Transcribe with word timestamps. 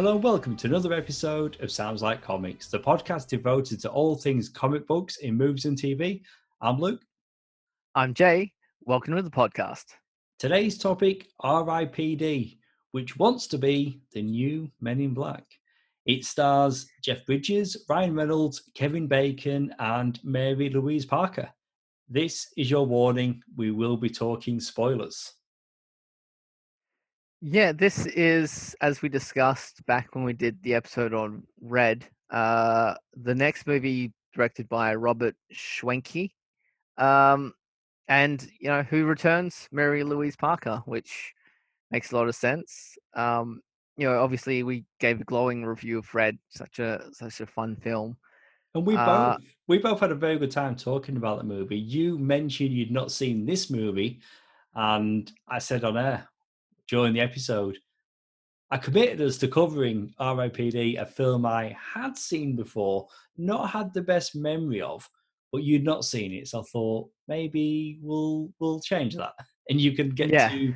Hello 0.00 0.14
and 0.14 0.24
welcome 0.24 0.56
to 0.56 0.66
another 0.66 0.94
episode 0.94 1.60
of 1.60 1.70
Sounds 1.70 2.00
Like 2.00 2.22
Comics, 2.22 2.68
the 2.68 2.78
podcast 2.78 3.28
devoted 3.28 3.80
to 3.80 3.90
all 3.90 4.16
things 4.16 4.48
comic 4.48 4.86
books 4.86 5.18
in 5.18 5.36
movies 5.36 5.66
and 5.66 5.76
TV. 5.76 6.22
I'm 6.62 6.80
Luke. 6.80 7.02
I'm 7.94 8.14
Jay. 8.14 8.54
Welcome 8.80 9.14
to 9.16 9.20
the 9.20 9.28
podcast. 9.28 9.84
Today's 10.38 10.78
topic 10.78 11.28
RIPD, 11.44 12.56
which 12.92 13.18
wants 13.18 13.46
to 13.48 13.58
be 13.58 14.00
the 14.14 14.22
new 14.22 14.70
Men 14.80 15.02
in 15.02 15.12
Black. 15.12 15.44
It 16.06 16.24
stars 16.24 16.86
Jeff 17.02 17.26
Bridges, 17.26 17.84
Ryan 17.86 18.14
Reynolds, 18.14 18.70
Kevin 18.74 19.06
Bacon, 19.06 19.74
and 19.80 20.18
Mary 20.24 20.70
Louise 20.70 21.04
Parker. 21.04 21.50
This 22.08 22.50
is 22.56 22.70
your 22.70 22.86
warning. 22.86 23.42
We 23.54 23.70
will 23.70 23.98
be 23.98 24.08
talking 24.08 24.60
spoilers. 24.60 25.34
Yeah, 27.42 27.72
this 27.72 28.06
is, 28.06 28.76
as 28.80 29.00
we 29.00 29.08
discussed 29.08 29.84
back 29.86 30.14
when 30.14 30.24
we 30.24 30.34
did 30.34 30.62
the 30.62 30.74
episode 30.74 31.14
on 31.14 31.44
Red, 31.60 32.06
uh, 32.30 32.94
the 33.14 33.34
next 33.34 33.66
movie 33.66 34.12
directed 34.34 34.68
by 34.68 34.94
Robert 34.94 35.34
Schwentke. 35.54 36.32
Um, 36.98 37.54
and, 38.08 38.46
you 38.60 38.68
know, 38.68 38.82
who 38.82 39.06
returns? 39.06 39.68
Mary 39.72 40.04
Louise 40.04 40.36
Parker, 40.36 40.82
which 40.84 41.32
makes 41.90 42.12
a 42.12 42.16
lot 42.16 42.28
of 42.28 42.34
sense. 42.34 42.98
Um, 43.14 43.62
you 43.96 44.06
know, 44.06 44.20
obviously 44.20 44.62
we 44.62 44.84
gave 44.98 45.20
a 45.20 45.24
glowing 45.24 45.64
review 45.64 45.98
of 45.98 46.14
Red, 46.14 46.38
such 46.48 46.78
a 46.78 47.04
such 47.12 47.40
a 47.40 47.46
fun 47.46 47.76
film. 47.76 48.16
And 48.74 48.86
we 48.86 48.96
Uh, 48.96 49.04
both 49.34 49.44
we 49.66 49.78
both 49.78 50.00
had 50.00 50.10
a 50.12 50.14
very 50.14 50.38
good 50.38 50.50
time 50.50 50.76
talking 50.76 51.16
about 51.16 51.38
the 51.38 51.44
movie. 51.44 51.78
You 51.78 52.18
mentioned 52.18 52.72
you'd 52.72 52.90
not 52.90 53.12
seen 53.12 53.46
this 53.46 53.70
movie, 53.70 54.20
and 54.74 55.30
I 55.48 55.58
said 55.58 55.84
on 55.84 55.96
air 55.96 56.28
during 56.90 57.14
the 57.14 57.20
episode, 57.20 57.78
I 58.72 58.78
committed 58.78 59.20
us 59.20 59.38
to 59.38 59.48
covering 59.48 60.12
R.I.P.D., 60.18 60.96
a 60.96 61.06
film 61.06 61.46
I 61.46 61.76
had 61.94 62.16
seen 62.16 62.56
before, 62.56 63.08
not 63.36 63.70
had 63.70 63.94
the 63.94 64.02
best 64.02 64.36
memory 64.36 64.80
of, 64.80 65.08
but 65.52 65.62
you'd 65.62 65.84
not 65.84 66.04
seen 66.04 66.32
it. 66.32 66.48
So 66.48 66.60
I 66.60 66.64
thought 66.72 67.08
maybe 67.28 67.98
we'll 68.02 68.50
we'll 68.58 68.80
change 68.80 69.16
that, 69.16 69.32
and 69.68 69.80
you 69.80 69.92
can 69.92 70.10
get 70.10 70.30
Yeah. 70.30 70.48
to 70.50 70.74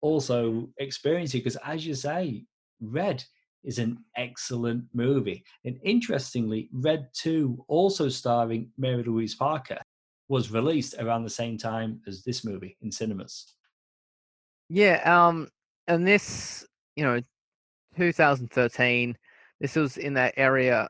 also 0.00 0.68
experience 0.78 1.34
it 1.34 1.38
because, 1.38 1.56
as 1.64 1.86
you 1.86 1.94
say, 1.94 2.44
Red 2.80 3.24
is 3.64 3.78
an 3.78 3.98
excellent 4.16 4.84
movie. 4.92 5.42
And 5.64 5.78
interestingly, 5.82 6.68
Red 6.72 7.08
2, 7.14 7.64
also 7.68 8.08
starring 8.10 8.70
Mary 8.76 9.02
Louise 9.02 9.34
Parker, 9.34 9.78
was 10.28 10.50
released 10.50 10.94
around 10.98 11.24
the 11.24 11.30
same 11.30 11.56
time 11.56 12.00
as 12.06 12.22
this 12.22 12.44
movie 12.44 12.76
in 12.82 12.92
cinemas. 12.92 13.54
Yeah, 14.68 15.00
um, 15.28 15.48
and 15.86 16.06
this, 16.06 16.66
you 16.96 17.04
know, 17.04 17.20
2013, 17.96 19.16
this 19.60 19.76
was 19.76 19.96
in 19.96 20.14
that 20.14 20.34
area, 20.36 20.88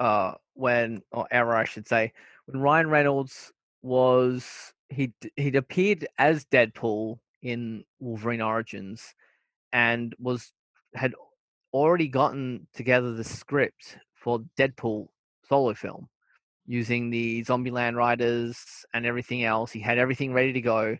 uh, 0.00 0.34
when 0.54 1.02
or 1.12 1.26
era 1.30 1.58
I 1.60 1.64
should 1.64 1.88
say, 1.88 2.12
when 2.46 2.60
Ryan 2.62 2.88
Reynolds 2.90 3.52
was 3.82 4.72
he 4.88 5.12
he'd 5.36 5.56
appeared 5.56 6.06
as 6.18 6.44
Deadpool 6.46 7.18
in 7.42 7.84
Wolverine 8.00 8.40
Origins, 8.42 9.14
and 9.72 10.14
was 10.18 10.52
had 10.94 11.14
already 11.74 12.08
gotten 12.08 12.66
together 12.74 13.12
the 13.14 13.24
script 13.24 13.98
for 14.14 14.40
Deadpool 14.58 15.08
solo 15.48 15.74
film 15.74 16.08
using 16.66 17.10
the 17.10 17.44
Zombieland 17.44 17.96
writers 17.96 18.58
and 18.94 19.06
everything 19.06 19.44
else. 19.44 19.72
He 19.72 19.80
had 19.80 19.98
everything 19.98 20.32
ready 20.34 20.52
to 20.54 20.60
go 20.60 20.98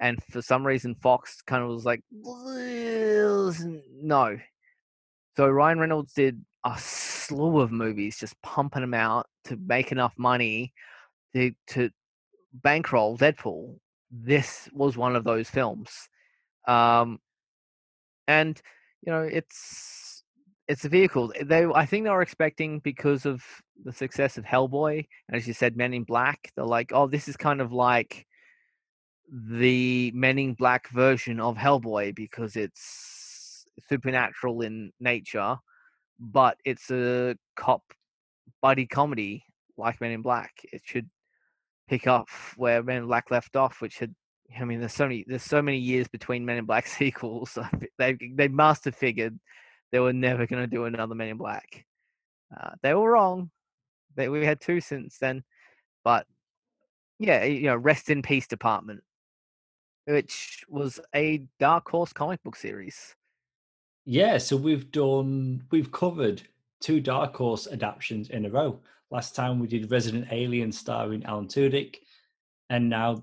and 0.00 0.22
for 0.30 0.42
some 0.42 0.66
reason 0.66 0.94
Fox 0.94 1.42
kind 1.42 1.62
of 1.62 1.68
was 1.68 1.84
like 1.84 2.02
no. 4.02 4.38
So 5.36 5.48
Ryan 5.48 5.78
Reynolds 5.78 6.12
did 6.14 6.44
a 6.64 6.74
slew 6.78 7.60
of 7.60 7.70
movies, 7.70 8.18
just 8.18 8.40
pumping 8.42 8.82
them 8.82 8.94
out 8.94 9.26
to 9.44 9.56
make 9.56 9.92
enough 9.92 10.14
money 10.18 10.72
to 11.34 11.52
to 11.68 11.90
bankroll 12.52 13.16
Deadpool. 13.18 13.78
This 14.10 14.68
was 14.72 14.96
one 14.96 15.16
of 15.16 15.24
those 15.24 15.50
films, 15.50 16.08
um, 16.66 17.18
and 18.26 18.60
you 19.02 19.12
know 19.12 19.22
it's 19.22 20.22
it's 20.66 20.84
a 20.84 20.88
vehicle. 20.88 21.32
They 21.42 21.64
I 21.64 21.86
think 21.86 22.04
they 22.04 22.10
were 22.10 22.22
expecting 22.22 22.78
because 22.80 23.26
of 23.26 23.42
the 23.84 23.92
success 23.92 24.38
of 24.38 24.44
Hellboy, 24.44 25.06
and 25.28 25.36
as 25.36 25.46
you 25.46 25.54
said, 25.54 25.76
Men 25.76 25.94
in 25.94 26.04
Black. 26.04 26.52
They're 26.56 26.64
like, 26.64 26.92
oh, 26.92 27.06
this 27.06 27.28
is 27.28 27.36
kind 27.36 27.60
of 27.60 27.72
like 27.72 28.26
the 29.30 30.10
Men 30.14 30.38
in 30.38 30.54
Black 30.54 30.88
version 30.90 31.40
of 31.40 31.56
Hellboy 31.56 32.14
because 32.14 32.56
it's 32.56 33.66
supernatural 33.88 34.62
in 34.62 34.92
nature, 35.00 35.56
but 36.18 36.56
it's 36.64 36.90
a 36.90 37.36
cop 37.56 37.82
buddy 38.62 38.86
comedy 38.86 39.44
like 39.76 40.00
Men 40.00 40.12
in 40.12 40.22
Black. 40.22 40.52
It 40.72 40.82
should 40.84 41.08
pick 41.88 42.06
up 42.06 42.28
where 42.56 42.82
Men 42.82 42.98
in 42.98 43.06
Black 43.06 43.30
left 43.30 43.56
off, 43.56 43.80
which 43.80 43.98
had 43.98 44.14
I 44.58 44.64
mean, 44.64 44.80
there's 44.80 44.94
so 44.94 45.04
many 45.04 45.24
there's 45.26 45.42
so 45.42 45.60
many 45.60 45.78
years 45.78 46.08
between 46.08 46.44
Men 46.44 46.58
in 46.58 46.64
Black 46.64 46.86
sequels. 46.86 47.58
They 47.98 48.16
they 48.34 48.48
must 48.48 48.84
have 48.86 48.96
figured 48.96 49.38
they 49.92 50.00
were 50.00 50.12
never 50.12 50.46
going 50.46 50.62
to 50.62 50.66
do 50.66 50.84
another 50.84 51.14
Men 51.14 51.28
in 51.28 51.36
Black. 51.36 51.84
Uh, 52.56 52.70
they 52.82 52.94
were 52.94 53.12
wrong. 53.12 53.50
They, 54.16 54.28
we 54.28 54.44
had 54.44 54.60
two 54.60 54.80
since 54.80 55.18
then, 55.18 55.44
but 56.02 56.26
yeah, 57.18 57.44
you 57.44 57.64
know, 57.64 57.76
rest 57.76 58.10
in 58.10 58.22
peace, 58.22 58.46
Department 58.46 59.02
which 60.08 60.64
was 60.68 60.98
a 61.14 61.42
Dark 61.60 61.90
Horse 61.90 62.12
comic 62.12 62.42
book 62.42 62.56
series. 62.56 63.14
Yeah, 64.06 64.38
so 64.38 64.56
we've 64.56 64.90
done, 64.90 65.62
we've 65.70 65.92
covered 65.92 66.42
two 66.80 66.98
Dark 67.00 67.36
Horse 67.36 67.66
adaptations 67.70 68.30
in 68.30 68.46
a 68.46 68.50
row. 68.50 68.80
Last 69.10 69.34
time 69.34 69.58
we 69.58 69.66
did 69.66 69.90
Resident 69.90 70.28
Alien 70.30 70.72
starring 70.72 71.24
Alan 71.24 71.46
Tudyk, 71.46 71.96
and 72.70 72.88
now 72.88 73.22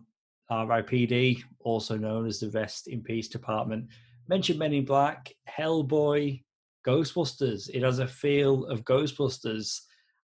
RIPD, 0.52 1.44
also 1.60 1.98
known 1.98 2.28
as 2.28 2.40
the 2.40 2.52
Rest 2.52 2.88
in 2.88 3.02
Peace 3.02 3.28
Department. 3.28 3.88
Mentioned 4.28 4.60
Men 4.60 4.74
in 4.74 4.86
Black, 4.86 5.34
Hellboy, 5.50 6.44
Ghostbusters. 6.86 7.68
It 7.74 7.82
has 7.82 7.98
a 7.98 8.08
feel 8.08 8.66
of 8.66 8.86
Ghostbusters. 8.86 9.82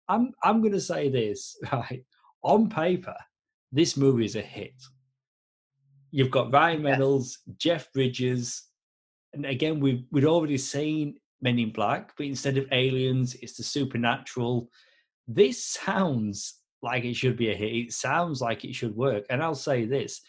I'm 0.10 0.32
I'm 0.44 0.62
going 0.62 0.74
to 0.74 0.82
say 0.82 1.10
this 1.10 1.58
right 1.72 2.04
on 2.44 2.70
paper. 2.70 3.16
This 3.72 3.98
movie 3.98 4.26
is 4.26 4.36
a 4.36 4.42
hit. 4.42 4.76
You've 6.12 6.32
got 6.32 6.52
Ryan. 6.52 6.84
Reynolds, 6.84 7.40
Jeff 7.58 7.92
Bridges, 7.94 8.64
and 9.34 9.46
again 9.46 9.80
we've 9.80 10.04
we'd 10.12 10.26
already 10.26 10.58
seen 10.58 11.16
Men 11.42 11.58
in 11.58 11.72
Black, 11.72 12.14
but 12.18 12.26
instead 12.26 12.58
of 12.58 12.68
aliens, 12.72 13.36
it's 13.36 13.58
the 13.58 13.64
supernatural. 13.64 14.70
This 15.28 15.64
sounds 15.64 16.60
like 16.84 17.04
it 17.04 17.16
should 17.16 17.38
be 17.38 17.50
a 17.52 17.56
hit. 17.56 17.74
It 17.74 17.94
sounds 17.94 18.42
like 18.42 18.64
it 18.64 18.76
should 18.76 18.96
work. 18.96 19.26
And 19.30 19.42
I'll 19.42 19.56
say 19.56 19.86
this. 19.86 20.22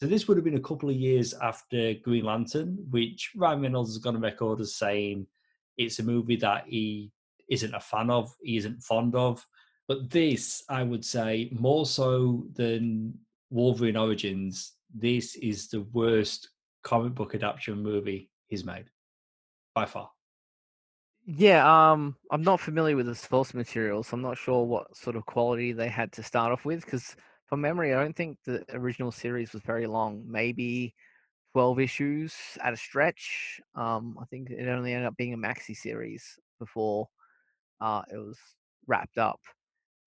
So 0.00 0.06
this 0.06 0.26
would 0.26 0.36
have 0.36 0.44
been 0.44 0.56
a 0.56 0.60
couple 0.60 0.90
of 0.90 0.96
years 0.96 1.32
after 1.34 1.94
Green 1.94 2.24
Lantern, 2.24 2.76
which 2.90 3.30
Ryan 3.36 3.62
Reynolds 3.62 3.90
has 3.90 4.02
gone 4.02 4.16
on 4.16 4.22
record 4.22 4.60
as 4.60 4.74
saying 4.74 5.26
it's 5.78 5.98
a 5.98 6.02
movie 6.02 6.36
that 6.36 6.64
he 6.66 7.10
isn't 7.48 7.74
a 7.74 7.80
fan 7.80 8.10
of, 8.10 8.34
he 8.42 8.56
isn't 8.56 8.82
fond 8.82 9.14
of. 9.14 9.46
But 9.88 10.10
this, 10.10 10.62
I 10.68 10.82
would 10.82 11.04
say, 11.04 11.50
more 11.52 11.86
so 11.86 12.46
than 12.54 13.14
Wolverine 13.54 13.96
Origins, 13.96 14.72
this 14.92 15.36
is 15.36 15.68
the 15.68 15.82
worst 15.92 16.50
comic 16.82 17.14
book 17.14 17.36
adaptation 17.36 17.80
movie 17.80 18.28
he's 18.48 18.64
made 18.64 18.86
by 19.76 19.86
far. 19.86 20.10
Yeah, 21.24 21.64
um, 21.64 22.16
I'm 22.32 22.42
not 22.42 22.60
familiar 22.60 22.96
with 22.96 23.06
the 23.06 23.14
source 23.14 23.54
material, 23.54 24.02
so 24.02 24.14
I'm 24.14 24.22
not 24.22 24.36
sure 24.36 24.64
what 24.64 24.96
sort 24.96 25.14
of 25.14 25.24
quality 25.24 25.72
they 25.72 25.88
had 25.88 26.10
to 26.14 26.22
start 26.24 26.50
off 26.50 26.64
with. 26.64 26.84
Because 26.84 27.14
from 27.46 27.60
memory, 27.60 27.94
I 27.94 28.02
don't 28.02 28.16
think 28.16 28.38
the 28.44 28.64
original 28.72 29.12
series 29.12 29.52
was 29.52 29.62
very 29.62 29.86
long. 29.86 30.24
Maybe 30.26 30.92
12 31.52 31.78
issues 31.78 32.34
at 32.60 32.72
a 32.72 32.76
stretch. 32.76 33.60
Um, 33.76 34.18
I 34.20 34.24
think 34.24 34.50
it 34.50 34.68
only 34.68 34.92
ended 34.92 35.06
up 35.06 35.16
being 35.16 35.32
a 35.32 35.38
maxi 35.38 35.76
series 35.76 36.40
before 36.58 37.08
uh, 37.80 38.02
it 38.12 38.16
was 38.16 38.36
wrapped 38.88 39.16
up. 39.16 39.40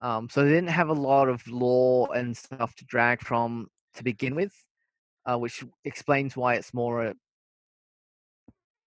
Um, 0.01 0.29
so 0.29 0.43
they 0.43 0.49
didn't 0.51 0.69
have 0.69 0.89
a 0.89 0.93
lot 0.93 1.27
of 1.27 1.45
lore 1.47 2.09
and 2.15 2.35
stuff 2.35 2.75
to 2.75 2.85
drag 2.85 3.21
from 3.21 3.67
to 3.95 4.03
begin 4.03 4.35
with, 4.35 4.53
uh, 5.25 5.37
which 5.37 5.63
explains 5.85 6.37
why 6.37 6.55
it's 6.55 6.73
more 6.73 7.05
a 7.05 7.15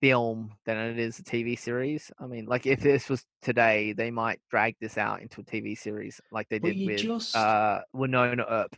film 0.00 0.52
than 0.64 0.76
it 0.78 0.98
is 0.98 1.18
a 1.18 1.22
TV 1.22 1.58
series. 1.58 2.10
I 2.18 2.26
mean, 2.26 2.46
like 2.46 2.66
if 2.66 2.80
this 2.80 3.08
was 3.08 3.24
today, 3.42 3.92
they 3.92 4.10
might 4.10 4.40
drag 4.50 4.76
this 4.80 4.96
out 4.96 5.20
into 5.20 5.40
a 5.40 5.44
TV 5.44 5.76
series 5.76 6.20
like 6.32 6.48
they 6.48 6.58
But 6.58 6.74
did 6.74 6.86
with 6.86 7.00
just- 7.00 7.36
uh, 7.36 7.80
Wynonna 7.94 8.44
Earp. 8.48 8.76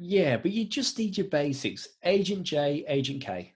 Yeah, 0.00 0.36
but 0.36 0.52
you 0.52 0.64
just 0.64 0.96
need 0.96 1.16
your 1.18 1.26
basics. 1.26 1.88
Agent 2.04 2.44
J, 2.44 2.84
Agent 2.86 3.20
K. 3.20 3.54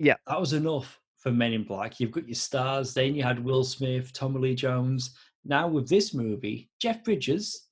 Yeah. 0.00 0.16
That 0.26 0.40
was 0.40 0.52
enough 0.52 0.98
for 1.16 1.30
Men 1.30 1.52
in 1.52 1.62
Black. 1.62 2.00
You've 2.00 2.10
got 2.10 2.26
your 2.26 2.34
stars. 2.34 2.92
Then 2.92 3.14
you 3.14 3.22
had 3.22 3.44
Will 3.44 3.62
Smith, 3.62 4.12
Tommy 4.12 4.40
Lee 4.40 4.54
Jones. 4.56 5.14
Now 5.44 5.68
with 5.68 5.88
this 5.88 6.12
movie, 6.14 6.70
Jeff 6.80 7.02
Bridges, 7.04 7.68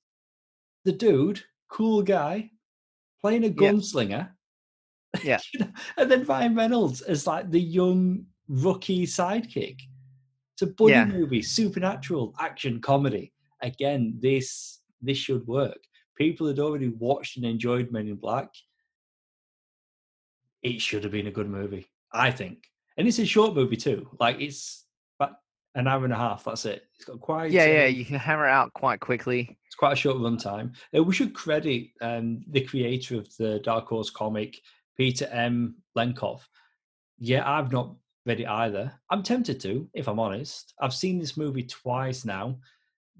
the 0.85 0.91
dude, 0.91 1.41
cool 1.69 2.01
guy, 2.01 2.49
playing 3.21 3.45
a 3.45 3.49
gunslinger. 3.49 4.29
Yeah. 5.23 5.39
Know, 5.59 5.67
and 5.97 6.11
then 6.11 6.23
Ryan 6.23 6.53
Reynolds 6.55 7.01
as 7.01 7.25
like 7.25 7.49
the 7.49 7.59
young 7.59 8.27
rookie 8.47 9.07
sidekick. 9.07 9.79
It's 10.53 10.61
a 10.61 10.67
buddy 10.67 10.91
Yeah. 10.91 11.05
movie, 11.05 11.41
supernatural 11.41 12.35
action 12.39 12.79
comedy. 12.79 13.33
Again, 13.63 14.19
this 14.21 14.81
this 15.01 15.17
should 15.17 15.47
work. 15.47 15.79
People 16.15 16.45
had 16.45 16.59
already 16.59 16.89
watched 16.89 17.37
and 17.37 17.45
enjoyed 17.45 17.91
Men 17.91 18.07
in 18.07 18.17
Black. 18.17 18.49
It 20.61 20.79
should 20.79 21.03
have 21.03 21.11
been 21.13 21.27
a 21.27 21.31
good 21.31 21.49
movie, 21.49 21.87
I 22.13 22.29
think. 22.31 22.65
And 22.97 23.07
it's 23.07 23.19
a 23.19 23.25
short 23.25 23.55
movie 23.55 23.77
too. 23.77 24.07
Like 24.19 24.39
it's 24.39 24.85
an 25.79 25.87
hour 25.87 26.03
and 26.03 26.13
a 26.13 26.17
half. 26.17 26.43
That's 26.43 26.65
it. 26.65 26.83
It's 26.95 27.05
got 27.05 27.19
quite 27.19 27.51
Yeah, 27.51 27.65
yeah, 27.65 27.85
um, 27.85 27.95
you 27.95 28.05
can 28.05 28.15
hammer 28.15 28.47
it 28.47 28.51
out 28.51 28.73
quite 28.73 28.99
quickly. 28.99 29.57
it's 29.65 29.75
quite 29.75 29.93
a 29.93 29.95
short 29.95 30.17
run 30.17 30.37
time. 30.37 30.73
Uh, 30.95 31.03
we 31.03 31.13
should 31.13 31.33
credit 31.33 31.87
um, 32.01 32.43
the 32.49 32.61
creator 32.61 33.15
of 33.17 33.35
the 33.37 33.59
Dark 33.59 33.87
Horse 33.87 34.09
comic, 34.09 34.59
Peter 34.97 35.27
M. 35.31 35.75
Lenkov. 35.97 36.41
Yeah, 37.17 37.49
I've 37.49 37.71
not 37.71 37.95
read 38.25 38.41
it 38.41 38.47
either. 38.47 38.91
I'm 39.09 39.23
tempted 39.23 39.59
to, 39.61 39.89
if 39.93 40.07
I'm 40.07 40.19
honest. 40.19 40.73
I've 40.81 40.93
seen 40.93 41.17
this 41.19 41.37
movie 41.37 41.63
twice 41.63 42.25
now. 42.25 42.57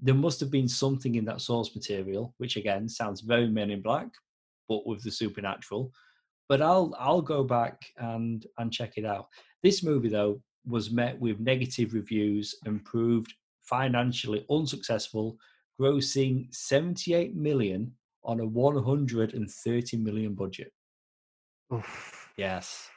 There 0.02 0.14
must 0.14 0.40
have 0.40 0.50
been 0.50 0.68
something 0.68 1.14
in 1.16 1.24
that 1.26 1.40
source 1.40 1.74
material, 1.74 2.34
which 2.38 2.56
again 2.56 2.88
sounds 2.88 3.20
very 3.20 3.48
Men 3.48 3.70
in 3.70 3.82
Black, 3.82 4.08
but 4.68 4.86
with 4.86 5.02
the 5.02 5.10
supernatural. 5.10 5.92
But 6.48 6.62
I'll 6.62 6.94
I'll 6.98 7.22
go 7.22 7.44
back 7.44 7.82
and 7.98 8.46
and 8.58 8.72
check 8.72 8.94
it 8.96 9.04
out. 9.04 9.28
This 9.62 9.82
movie 9.82 10.08
though 10.08 10.42
was 10.66 10.90
met 10.90 11.18
with 11.20 11.40
negative 11.40 11.94
reviews 11.94 12.54
and 12.64 12.84
proved 12.84 13.34
financially 13.62 14.44
unsuccessful 14.50 15.38
grossing 15.80 16.52
78 16.54 17.34
million 17.34 17.94
on 18.24 18.40
a 18.40 18.46
130 18.46 19.96
million 19.96 20.34
budget. 20.34 20.72
Oof. 21.72 22.32
Yes. 22.36 22.90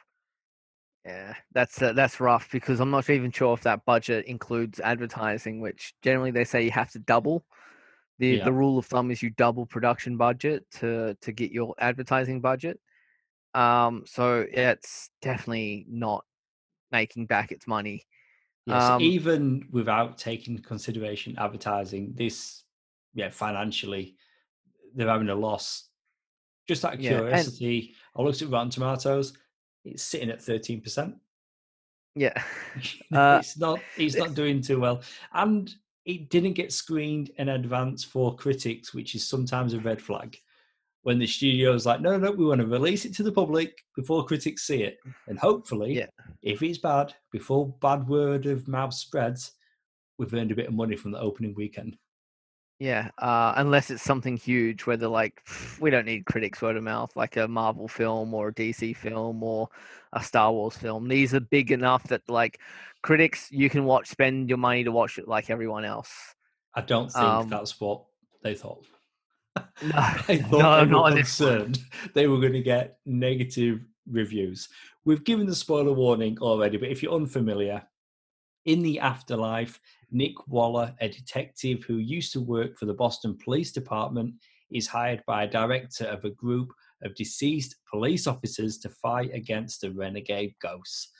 Yeah, 1.04 1.34
that's 1.52 1.82
uh, 1.82 1.92
that's 1.92 2.18
rough 2.18 2.50
because 2.50 2.80
I'm 2.80 2.90
not 2.90 3.10
even 3.10 3.30
sure 3.30 3.52
if 3.52 3.62
that 3.62 3.84
budget 3.84 4.24
includes 4.24 4.80
advertising, 4.80 5.60
which 5.60 5.94
generally 6.00 6.30
they 6.30 6.44
say 6.44 6.64
you 6.64 6.70
have 6.70 6.90
to 6.92 6.98
double. 6.98 7.44
The 8.18 8.38
Yeah. 8.38 8.44
the 8.44 8.52
rule 8.52 8.78
of 8.78 8.86
thumb 8.86 9.10
is 9.10 9.22
you 9.22 9.30
double 9.30 9.66
production 9.66 10.16
budget 10.16 10.70
to 10.72 11.14
to 11.20 11.32
get 11.32 11.52
your 11.52 11.74
advertising 11.78 12.40
budget. 12.40 12.80
Um, 13.52 14.04
so 14.06 14.46
yeah, 14.50 14.70
it's 14.72 15.10
definitely 15.20 15.84
not 15.88 16.24
making 16.94 17.26
back 17.26 17.50
its 17.52 17.66
money. 17.66 18.06
Yes. 18.66 18.82
Um, 18.82 19.00
even 19.02 19.66
without 19.70 20.16
taking 20.16 20.56
consideration 20.58 21.34
advertising, 21.38 22.14
this, 22.14 22.62
yeah, 23.14 23.28
financially, 23.30 24.14
they're 24.94 25.08
having 25.08 25.28
a 25.28 25.34
loss. 25.34 25.88
Just 26.66 26.84
out 26.84 26.94
of 26.94 27.00
Yeah, 27.00 27.10
and- 27.12 27.20
curiosity, 27.20 27.94
I 28.16 28.22
looked 28.22 28.40
at 28.40 28.48
Rotten 28.48 28.70
Tomatoes. 28.70 29.36
It's 29.84 30.02
sitting 30.02 30.30
at 30.30 30.38
13%. 30.38 31.14
Yeah, 32.16 32.40
Uh, 33.12 33.38
it's 33.40 33.58
not 33.58 33.80
it's 33.98 34.14
not 34.16 34.34
doing 34.34 34.62
too 34.62 34.78
well. 34.80 35.02
And 35.32 35.74
it 36.04 36.30
didn't 36.30 36.52
get 36.52 36.72
screened 36.72 37.30
in 37.38 37.48
advance 37.48 38.04
for 38.04 38.36
critics, 38.36 38.94
which 38.94 39.16
is 39.16 39.26
sometimes 39.26 39.74
a 39.74 39.80
red 39.80 40.00
flag. 40.00 40.38
When 41.04 41.18
the 41.18 41.26
studio's 41.26 41.86
like, 41.86 42.00
no, 42.00 42.12
no, 42.12 42.18
no, 42.18 42.30
we 42.32 42.44
want 42.46 42.60
to 42.60 42.66
release 42.66 43.04
it 43.04 43.14
to 43.16 43.22
the 43.22 43.30
public 43.32 43.78
before 43.94 44.24
critics 44.24 44.66
see 44.66 44.82
it. 44.82 44.98
And 45.28 45.38
hopefully, 45.38 45.94
Yeah. 45.98 46.06
if 46.42 46.62
it's 46.62 46.78
bad, 46.78 47.14
before 47.30 47.74
bad 47.80 48.08
word 48.08 48.46
of 48.46 48.66
mouth 48.66 48.92
spreads, 48.94 49.52
we've 50.18 50.32
earned 50.34 50.50
a 50.50 50.54
bit 50.54 50.66
of 50.68 50.74
money 50.74 50.96
from 50.96 51.12
the 51.12 51.20
opening 51.20 51.54
weekend. 51.54 51.96
yeah. 52.80 53.10
Uh, 53.18 53.52
unless 53.56 53.90
it's 53.90 54.02
something 54.02 54.36
huge 54.36 54.84
where 54.86 54.96
they're 54.96 55.08
like, 55.08 55.40
we 55.80 55.90
don't 55.90 56.06
need 56.06 56.24
critics 56.26 56.60
word 56.60 56.76
of 56.76 56.82
mouth, 56.82 57.14
like 57.16 57.36
a 57.36 57.46
Marvel 57.46 57.86
film 57.86 58.34
or 58.34 58.48
a 58.48 58.54
DC 58.54 58.96
film 58.96 59.42
or 59.42 59.68
a 60.12 60.22
Star 60.22 60.52
Wars 60.52 60.76
film. 60.76 61.06
These 61.08 61.34
are 61.34 61.40
big 61.40 61.70
enough 61.70 62.02
that 62.04 62.22
like 62.28 62.58
critics, 63.02 63.48
you 63.50 63.68
can 63.70 63.84
watch, 63.84 64.08
spend 64.08 64.48
your 64.48 64.58
money 64.58 64.84
to 64.84 64.90
watch 64.92 65.18
it 65.18 65.28
like 65.28 65.50
everyone 65.50 65.84
else. 65.84 66.10
I 66.74 66.80
don't 66.80 67.12
think 67.12 67.24
Um, 67.24 67.48
that's 67.48 67.78
what 67.80 68.04
they 68.42 68.54
thought. 68.54 68.84
No, 69.82 69.92
I 69.96 70.38
thought 70.38 70.62
no, 70.62 70.84
they 70.84 70.90
not 70.90 71.04
were 71.04 71.10
on 71.10 71.14
this 71.14 71.38
one. 71.40 71.48
concerned 71.48 71.78
they 72.14 72.26
were 72.26 72.40
going 72.40 72.54
to 72.54 72.62
get 72.62 72.98
negative 73.04 73.80
reviews. 74.10 74.68
We've 75.04 75.24
given 75.24 75.46
the 75.46 75.54
spoiler 75.54 75.92
warning 75.92 76.38
already, 76.40 76.76
but 76.78 76.88
if 76.88 77.02
you're 77.02 77.14
unfamiliar, 77.14 77.82
in 78.64 78.82
the 78.82 78.98
afterlife, 79.00 79.80
Nick 80.10 80.34
Walker, 80.48 80.94
a 81.00 81.08
detective 81.08 81.84
who 81.84 81.96
used 81.96 82.32
to 82.32 82.40
work 82.40 82.78
for 82.78 82.86
the 82.86 82.94
Boston 82.94 83.36
Police 83.42 83.72
Department, 83.72 84.34
is 84.70 84.86
hired 84.86 85.22
by 85.26 85.44
a 85.44 85.50
director 85.50 86.06
of 86.06 86.24
a 86.24 86.30
group 86.30 86.72
of 87.02 87.14
deceased 87.14 87.76
police 87.90 88.26
officers 88.26 88.78
to 88.78 88.88
fight 88.88 89.30
against 89.34 89.80
the 89.80 89.90
renegade 89.90 90.54
ghosts. 90.62 91.10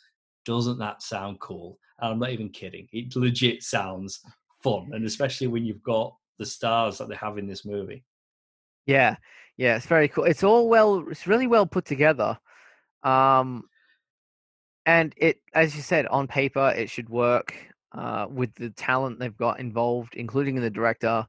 Doesn't 0.44 0.78
that 0.78 1.02
sound 1.02 1.40
cool? 1.40 1.78
And 2.00 2.12
I'm 2.12 2.18
not 2.18 2.30
even 2.30 2.48
kidding. 2.48 2.88
It 2.92 3.14
legit 3.14 3.62
sounds 3.62 4.20
fun, 4.62 4.90
and 4.92 5.04
especially 5.04 5.46
when 5.46 5.64
you've 5.64 5.82
got 5.82 6.16
the 6.38 6.46
stars 6.46 6.98
that 6.98 7.08
they 7.08 7.16
have 7.16 7.38
in 7.38 7.46
this 7.46 7.64
movie. 7.64 8.04
Yeah, 8.86 9.16
yeah, 9.56 9.76
it's 9.76 9.86
very 9.86 10.08
cool. 10.08 10.24
It's 10.24 10.42
all 10.42 10.68
well, 10.68 11.04
it's 11.10 11.26
really 11.26 11.46
well 11.46 11.66
put 11.66 11.84
together. 11.84 12.38
Um, 13.02 13.64
and 14.86 15.14
it, 15.16 15.40
as 15.54 15.74
you 15.76 15.82
said, 15.82 16.06
on 16.06 16.26
paper, 16.26 16.72
it 16.76 16.90
should 16.90 17.08
work. 17.08 17.54
Uh, 17.92 18.26
with 18.28 18.52
the 18.56 18.70
talent 18.70 19.20
they've 19.20 19.36
got 19.36 19.60
involved, 19.60 20.16
including 20.16 20.56
the 20.56 20.68
director, 20.68 21.24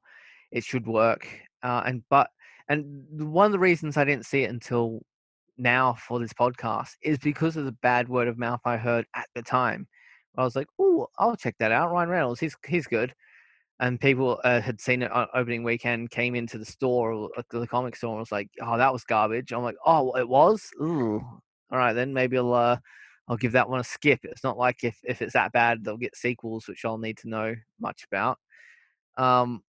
it 0.51 0.63
should 0.63 0.87
work. 0.87 1.27
Uh, 1.61 1.83
and 1.85 2.03
but 2.09 2.29
and 2.69 3.05
one 3.31 3.45
of 3.45 3.51
the 3.51 3.59
reasons 3.59 3.97
I 3.97 4.03
didn't 4.03 4.25
see 4.25 4.43
it 4.43 4.49
until 4.49 5.01
now 5.57 5.93
for 5.93 6.19
this 6.19 6.33
podcast 6.33 6.95
is 7.03 7.19
because 7.19 7.55
of 7.55 7.65
the 7.65 7.71
bad 7.71 8.09
word 8.09 8.27
of 8.27 8.39
mouth 8.39 8.61
I 8.65 8.77
heard 8.77 9.05
at 9.15 9.27
the 9.35 9.43
time. 9.43 9.87
I 10.37 10.43
was 10.43 10.55
like, 10.55 10.67
"Oh, 10.79 11.07
I'll 11.19 11.35
check 11.35 11.55
that 11.59 11.71
out." 11.71 11.91
Ryan 11.91 12.09
Reynolds, 12.09 12.39
he's 12.39 12.55
he's 12.67 12.87
good 12.87 13.13
and 13.79 13.99
people 13.99 14.39
uh, 14.43 14.61
had 14.61 14.79
seen 14.79 15.01
it 15.01 15.11
on 15.11 15.27
opening 15.33 15.63
weekend, 15.63 16.11
came 16.11 16.35
into 16.35 16.57
the 16.57 16.65
store, 16.65 17.29
the 17.49 17.67
comic 17.67 17.95
store, 17.95 18.11
and 18.11 18.19
was 18.19 18.31
like, 18.31 18.49
"Oh, 18.61 18.77
that 18.77 18.93
was 18.93 19.03
garbage." 19.03 19.51
I'm 19.51 19.63
like, 19.63 19.75
"Oh, 19.85 20.13
it 20.17 20.27
was." 20.27 20.69
Ooh. 20.81 21.21
All 21.71 21.77
right, 21.77 21.93
then 21.93 22.13
maybe 22.13 22.37
I'll 22.37 22.53
uh, 22.53 22.77
I'll 23.27 23.37
give 23.37 23.51
that 23.53 23.69
one 23.69 23.79
a 23.79 23.83
skip. 23.83 24.19
It's 24.23 24.43
not 24.43 24.57
like 24.57 24.83
if 24.83 24.97
if 25.03 25.21
it's 25.21 25.33
that 25.33 25.51
bad, 25.51 25.83
they'll 25.83 25.97
get 25.97 26.15
sequels, 26.15 26.67
which 26.67 26.85
I'll 26.85 26.97
need 26.97 27.17
to 27.19 27.29
know 27.29 27.55
much 27.79 28.05
about. 28.05 28.39
Um, 29.17 29.61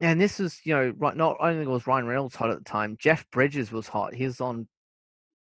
and 0.00 0.20
this 0.20 0.38
was, 0.38 0.60
you 0.64 0.74
know, 0.74 0.94
right. 0.98 1.16
Not 1.16 1.36
only 1.40 1.66
was 1.66 1.86
Ryan 1.86 2.06
Reynolds 2.06 2.36
hot 2.36 2.50
at 2.50 2.58
the 2.58 2.64
time, 2.64 2.96
Jeff 3.00 3.28
Bridges 3.30 3.72
was 3.72 3.88
hot. 3.88 4.14
He 4.14 4.24
was 4.26 4.40
on 4.40 4.68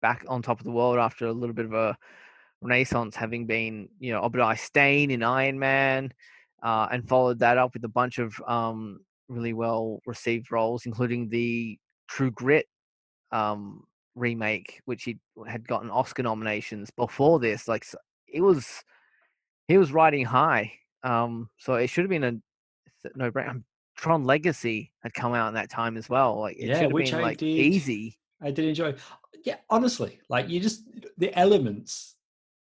back 0.02 0.26
on 0.28 0.42
top 0.42 0.60
of 0.60 0.66
the 0.66 0.72
world 0.72 0.98
after 0.98 1.28
a 1.28 1.34
little 1.34 1.56
bit 1.56 1.66
of 1.66 1.74
a 1.74 1.98
renaissance, 2.62 3.16
having 3.16 3.46
been, 3.46 3.90
you 4.00 4.12
know, 4.12 4.22
Obadiah 4.22 4.58
Stane 4.58 5.12
in 5.12 5.24
Iron 5.24 5.60
Man 5.60 6.14
uh, 6.64 6.88
and 6.92 7.08
followed 7.08 7.40
that 7.40 7.58
up 7.58 7.74
with 7.74 7.84
a 7.84 7.90
bunch 7.90 8.20
of 8.20 8.34
um, 8.48 9.02
really 9.30 9.54
well 9.54 10.02
received 10.06 10.52
roles, 10.52 10.86
including 10.86 11.30
the 11.30 11.78
True 12.08 12.32
Grit 12.32 12.68
um, 13.32 13.84
remake, 14.16 14.82
which 14.86 15.04
he 15.04 15.18
had 15.48 15.68
gotten 15.68 15.90
Oscar 15.90 16.24
nominations 16.24 16.90
before 16.92 17.40
this. 17.40 17.68
Like 17.68 17.86
it 18.28 18.42
was, 18.42 18.84
he 19.68 19.78
was 19.78 19.92
riding 19.92 20.26
high. 20.26 20.74
Um, 21.04 21.50
so 21.58 21.76
it 21.76 21.88
should 21.88 22.04
have 22.04 22.10
been 22.10 22.24
a 22.24 22.34
no 23.16 23.32
brainer. 23.32 23.64
Tron 23.96 24.26
Legacy 24.26 24.92
had 25.02 25.14
come 25.14 25.34
out 25.34 25.48
in 25.48 25.54
that 25.56 25.70
time 25.70 25.98
as 25.98 26.10
well. 26.10 26.40
Like 26.40 26.58
it 26.58 26.68
Yeah, 26.68 26.74
should 26.76 26.84
have 26.84 26.92
which 26.94 27.12
been 27.12 27.20
I 27.20 27.22
like 27.22 27.38
did. 27.40 27.48
easy. 27.48 28.18
I 28.42 28.52
did 28.52 28.66
enjoy. 28.66 28.96
Yeah, 29.44 29.58
honestly, 29.70 30.20
like 30.30 30.50
you 30.50 30.60
just 30.60 30.84
the 31.18 31.38
elements 31.38 32.16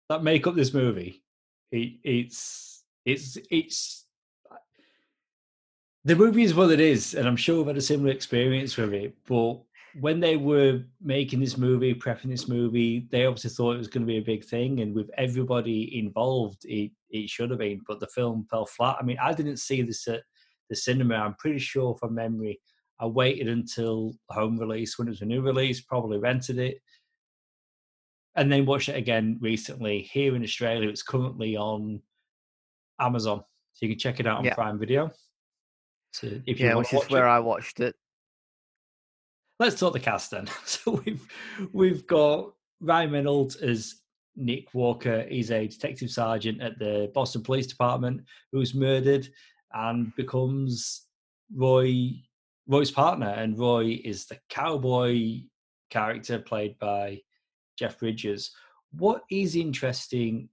that 0.08 0.22
make 0.22 0.46
up 0.46 0.54
this 0.54 0.74
movie. 0.74 1.22
It, 1.72 1.94
it's 2.04 2.73
it's 3.04 3.36
it's 3.50 4.06
the 6.04 6.16
movie 6.16 6.42
is 6.42 6.54
what 6.54 6.70
it 6.70 6.80
is, 6.80 7.14
and 7.14 7.26
I'm 7.26 7.36
sure 7.36 7.58
we've 7.58 7.66
had 7.66 7.78
a 7.78 7.82
similar 7.82 8.12
experience 8.12 8.76
with 8.76 8.92
it. 8.92 9.16
But 9.26 9.60
when 10.00 10.20
they 10.20 10.36
were 10.36 10.82
making 11.00 11.40
this 11.40 11.56
movie, 11.56 11.94
prepping 11.94 12.28
this 12.28 12.46
movie, 12.46 13.06
they 13.10 13.24
obviously 13.24 13.50
thought 13.50 13.74
it 13.74 13.78
was 13.78 13.88
going 13.88 14.02
to 14.02 14.12
be 14.12 14.18
a 14.18 14.22
big 14.22 14.44
thing, 14.44 14.80
and 14.80 14.94
with 14.94 15.10
everybody 15.16 15.98
involved, 15.98 16.64
it 16.64 16.90
it 17.10 17.30
should 17.30 17.50
have 17.50 17.60
been. 17.60 17.80
But 17.86 18.00
the 18.00 18.08
film 18.08 18.46
fell 18.50 18.66
flat. 18.66 18.96
I 19.00 19.04
mean, 19.04 19.18
I 19.22 19.32
didn't 19.32 19.58
see 19.58 19.82
this 19.82 20.06
at 20.08 20.22
the 20.68 20.76
cinema. 20.76 21.16
I'm 21.16 21.34
pretty 21.34 21.58
sure 21.58 21.96
from 21.96 22.14
memory. 22.14 22.60
I 23.00 23.06
waited 23.06 23.48
until 23.48 24.14
home 24.30 24.58
release 24.58 24.98
when 24.98 25.08
it 25.08 25.12
was 25.12 25.22
a 25.22 25.26
new 25.26 25.42
release, 25.42 25.80
probably 25.80 26.18
rented 26.18 26.58
it, 26.58 26.80
and 28.36 28.52
then 28.52 28.66
watched 28.66 28.88
it 28.88 28.96
again 28.96 29.38
recently. 29.40 30.02
Here 30.02 30.36
in 30.36 30.42
Australia, 30.42 30.88
it's 30.88 31.02
currently 31.02 31.56
on 31.56 32.00
Amazon, 33.00 33.38
so 33.74 33.86
you 33.86 33.90
can 33.90 33.98
check 33.98 34.20
it 34.20 34.26
out 34.26 34.38
on 34.38 34.44
Yeah. 34.44 34.54
Prime 34.54 34.78
Video. 34.78 35.10
So 36.12 36.28
if 36.46 36.60
you 36.60 36.66
Yeah, 36.66 36.74
which 36.76 36.92
is 36.92 37.08
where 37.10 37.26
it, 37.26 37.30
I 37.30 37.40
watched 37.40 37.80
it. 37.80 37.94
let's 39.60 39.78
talk 39.78 39.92
the 39.92 40.00
cast 40.00 40.30
then. 40.30 40.48
So 40.64 41.02
we've 41.04 41.26
we've 41.72 42.06
got 42.06 42.52
Ryan 42.80 43.12
Reynolds 43.12 43.56
as 43.56 43.96
Nick 44.36 44.74
Walker. 44.74 45.24
He's 45.28 45.50
a 45.50 45.66
detective 45.68 46.10
sergeant 46.10 46.60
at 46.60 46.78
the 46.78 47.10
Boston 47.14 47.42
Police 47.42 47.66
Department 47.66 48.22
who's 48.52 48.74
murdered 48.74 49.28
and 49.72 50.14
becomes 50.16 51.06
Roy 51.54 52.12
Roy's 52.66 52.90
partner. 52.90 53.28
And 53.28 53.58
Roy 53.58 54.00
is 54.04 54.26
the 54.26 54.38
cowboy 54.48 55.40
character 55.90 56.38
played 56.38 56.78
by 56.78 57.20
Jeff 57.78 57.98
Bridges. 57.98 58.52
What 58.92 59.22
is 59.30 59.56
interesting 59.56 60.48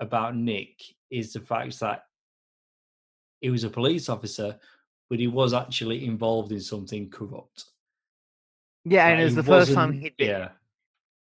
about 0.00 0.34
Nick 0.36 0.80
is 1.10 1.32
the 1.32 1.40
fact 1.40 1.78
that 1.80 2.04
he 3.40 3.50
was 3.50 3.64
a 3.64 3.70
police 3.70 4.08
officer, 4.08 4.58
but 5.08 5.18
he 5.18 5.26
was 5.26 5.52
actually 5.54 6.04
involved 6.04 6.52
in 6.52 6.60
something 6.60 7.10
corrupt. 7.10 7.64
Yeah, 8.84 9.08
and 9.08 9.18
Like, 9.18 9.26
it's 9.26 9.34
he 9.34 9.42
the 9.42 9.42
first 9.42 9.72
time 9.74 9.92
he'd 9.92 10.16
been, 10.16 10.28
Yeah, 10.28 10.48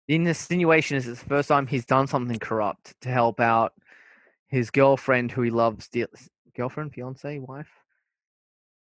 the 0.07 0.15
insinuation 0.15 0.97
is 0.97 1.07
it's 1.07 1.21
the 1.21 1.29
first 1.29 1.49
time 1.49 1.67
he's 1.67 1.85
done 1.85 2.07
something 2.07 2.39
corrupt 2.39 2.93
to 3.01 3.09
help 3.09 3.39
out 3.39 3.73
his 4.47 4.69
girlfriend 4.69 5.31
who 5.31 5.41
he 5.41 5.49
loves 5.49 5.87
dear 5.87 6.07
girlfriend, 6.55 6.93
fiance, 6.93 7.39
wife, 7.39 7.69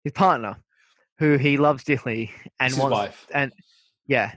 his 0.04 0.14
partner, 0.14 0.58
who 1.18 1.38
he 1.38 1.58
loves 1.58 1.84
dearly 1.84 2.32
and 2.60 2.70
it's 2.70 2.76
his 2.76 2.84
wants 2.84 2.98
wife. 2.98 3.28
and 3.34 3.54
yeah, 4.08 4.34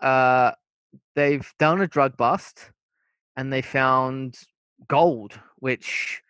uh, 0.00 0.52
they've 1.14 1.52
done 1.58 1.80
a 1.80 1.86
drug 1.86 2.16
bust, 2.16 2.70
and 3.36 3.52
they 3.52 3.62
found 3.62 4.36
gold, 4.88 5.38
which 5.56 6.22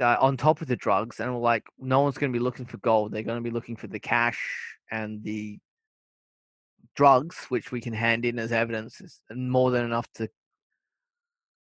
uh, 0.00 0.16
on 0.20 0.36
top 0.36 0.60
of 0.60 0.68
the 0.68 0.76
drugs, 0.76 1.20
and 1.20 1.32
we're 1.32 1.40
like, 1.40 1.64
no 1.78 2.00
one's 2.00 2.18
going 2.18 2.32
to 2.32 2.38
be 2.38 2.42
looking 2.42 2.66
for 2.66 2.78
gold. 2.78 3.12
They're 3.12 3.22
going 3.22 3.42
to 3.42 3.48
be 3.48 3.54
looking 3.54 3.76
for 3.76 3.86
the 3.86 4.00
cash 4.00 4.76
and 4.90 5.22
the 5.22 5.58
drugs, 6.94 7.46
which 7.48 7.72
we 7.72 7.80
can 7.80 7.92
hand 7.92 8.24
in 8.24 8.38
as 8.38 8.52
evidence, 8.52 9.00
is 9.00 9.20
more 9.34 9.70
than 9.70 9.84
enough 9.84 10.10
to 10.14 10.28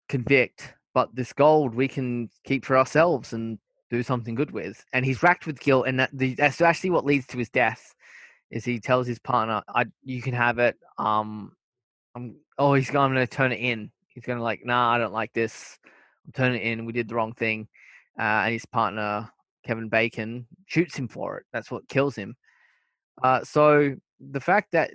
convict. 0.08 0.74
But 0.92 1.14
this 1.14 1.32
gold 1.32 1.74
we 1.74 1.88
can 1.88 2.30
keep 2.44 2.64
for 2.64 2.76
ourselves 2.76 3.32
and 3.32 3.58
do 3.90 4.02
something 4.02 4.34
good 4.34 4.50
with. 4.50 4.84
And 4.92 5.04
he's 5.04 5.22
racked 5.22 5.46
with 5.46 5.60
guilt, 5.60 5.86
and 5.86 6.00
that 6.00 6.10
the, 6.12 6.34
that's 6.34 6.60
actually 6.60 6.90
what 6.90 7.06
leads 7.06 7.26
to 7.28 7.38
his 7.38 7.50
death. 7.50 7.94
Is 8.50 8.64
he 8.64 8.80
tells 8.80 9.06
his 9.06 9.20
partner, 9.20 9.62
"I 9.68 9.86
you 10.02 10.20
can 10.20 10.34
have 10.34 10.58
it." 10.58 10.76
Um, 10.98 11.52
I'm 12.16 12.36
oh 12.58 12.74
he's 12.74 12.90
going 12.90 13.14
to 13.14 13.26
turn 13.26 13.52
it 13.52 13.60
in. 13.60 13.92
He's 14.24 14.36
to 14.36 14.42
like, 14.42 14.64
nah, 14.64 14.92
I 14.92 14.98
don't 14.98 15.12
like 15.12 15.32
this. 15.32 15.78
I'm 16.26 16.32
turning 16.32 16.60
it 16.60 16.64
in. 16.64 16.84
We 16.84 16.92
did 16.92 17.08
the 17.08 17.14
wrong 17.14 17.32
thing. 17.32 17.68
Uh, 18.18 18.44
and 18.44 18.52
his 18.52 18.66
partner 18.66 19.30
Kevin 19.64 19.88
Bacon 19.88 20.46
shoots 20.66 20.96
him 20.96 21.08
for 21.08 21.38
it. 21.38 21.46
That's 21.52 21.70
what 21.70 21.88
kills 21.88 22.16
him. 22.16 22.36
Uh, 23.22 23.42
so 23.44 23.94
the 24.20 24.40
fact 24.40 24.72
that 24.72 24.90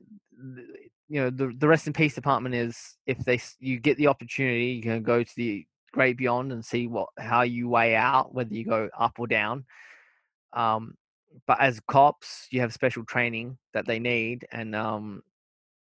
you 1.07 1.21
know 1.21 1.29
the 1.29 1.53
the 1.57 1.67
rest 1.67 1.87
in 1.87 1.93
peace 1.93 2.15
department 2.15 2.55
is 2.55 2.97
if 3.05 3.17
they 3.19 3.39
you 3.59 3.79
get 3.79 3.97
the 3.97 4.07
opportunity, 4.07 4.65
you 4.65 4.81
can 4.81 5.03
go 5.03 5.23
to 5.23 5.35
the 5.35 5.65
great 5.91 6.17
beyond 6.17 6.51
and 6.51 6.65
see 6.65 6.87
what 6.87 7.09
how 7.17 7.41
you 7.43 7.69
weigh 7.69 7.95
out 7.95 8.33
whether 8.33 8.53
you 8.53 8.65
go 8.65 8.89
up 8.97 9.13
or 9.19 9.27
down. 9.27 9.65
Um, 10.53 10.95
but 11.47 11.59
as 11.59 11.79
cops, 11.87 12.47
you 12.49 12.61
have 12.61 12.73
special 12.73 13.03
training 13.03 13.57
that 13.73 13.85
they 13.85 13.99
need, 13.99 14.47
and 14.51 14.75
um, 14.75 15.21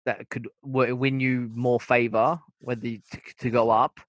that 0.07 0.28
could 0.30 0.49
win 0.62 1.21
you 1.21 1.50
more 1.54 1.80
favor 1.80 2.38
whether 2.61 2.87
you, 2.87 3.00
to, 3.12 3.21
to 3.38 3.50
go 3.50 3.71
up. 3.71 4.00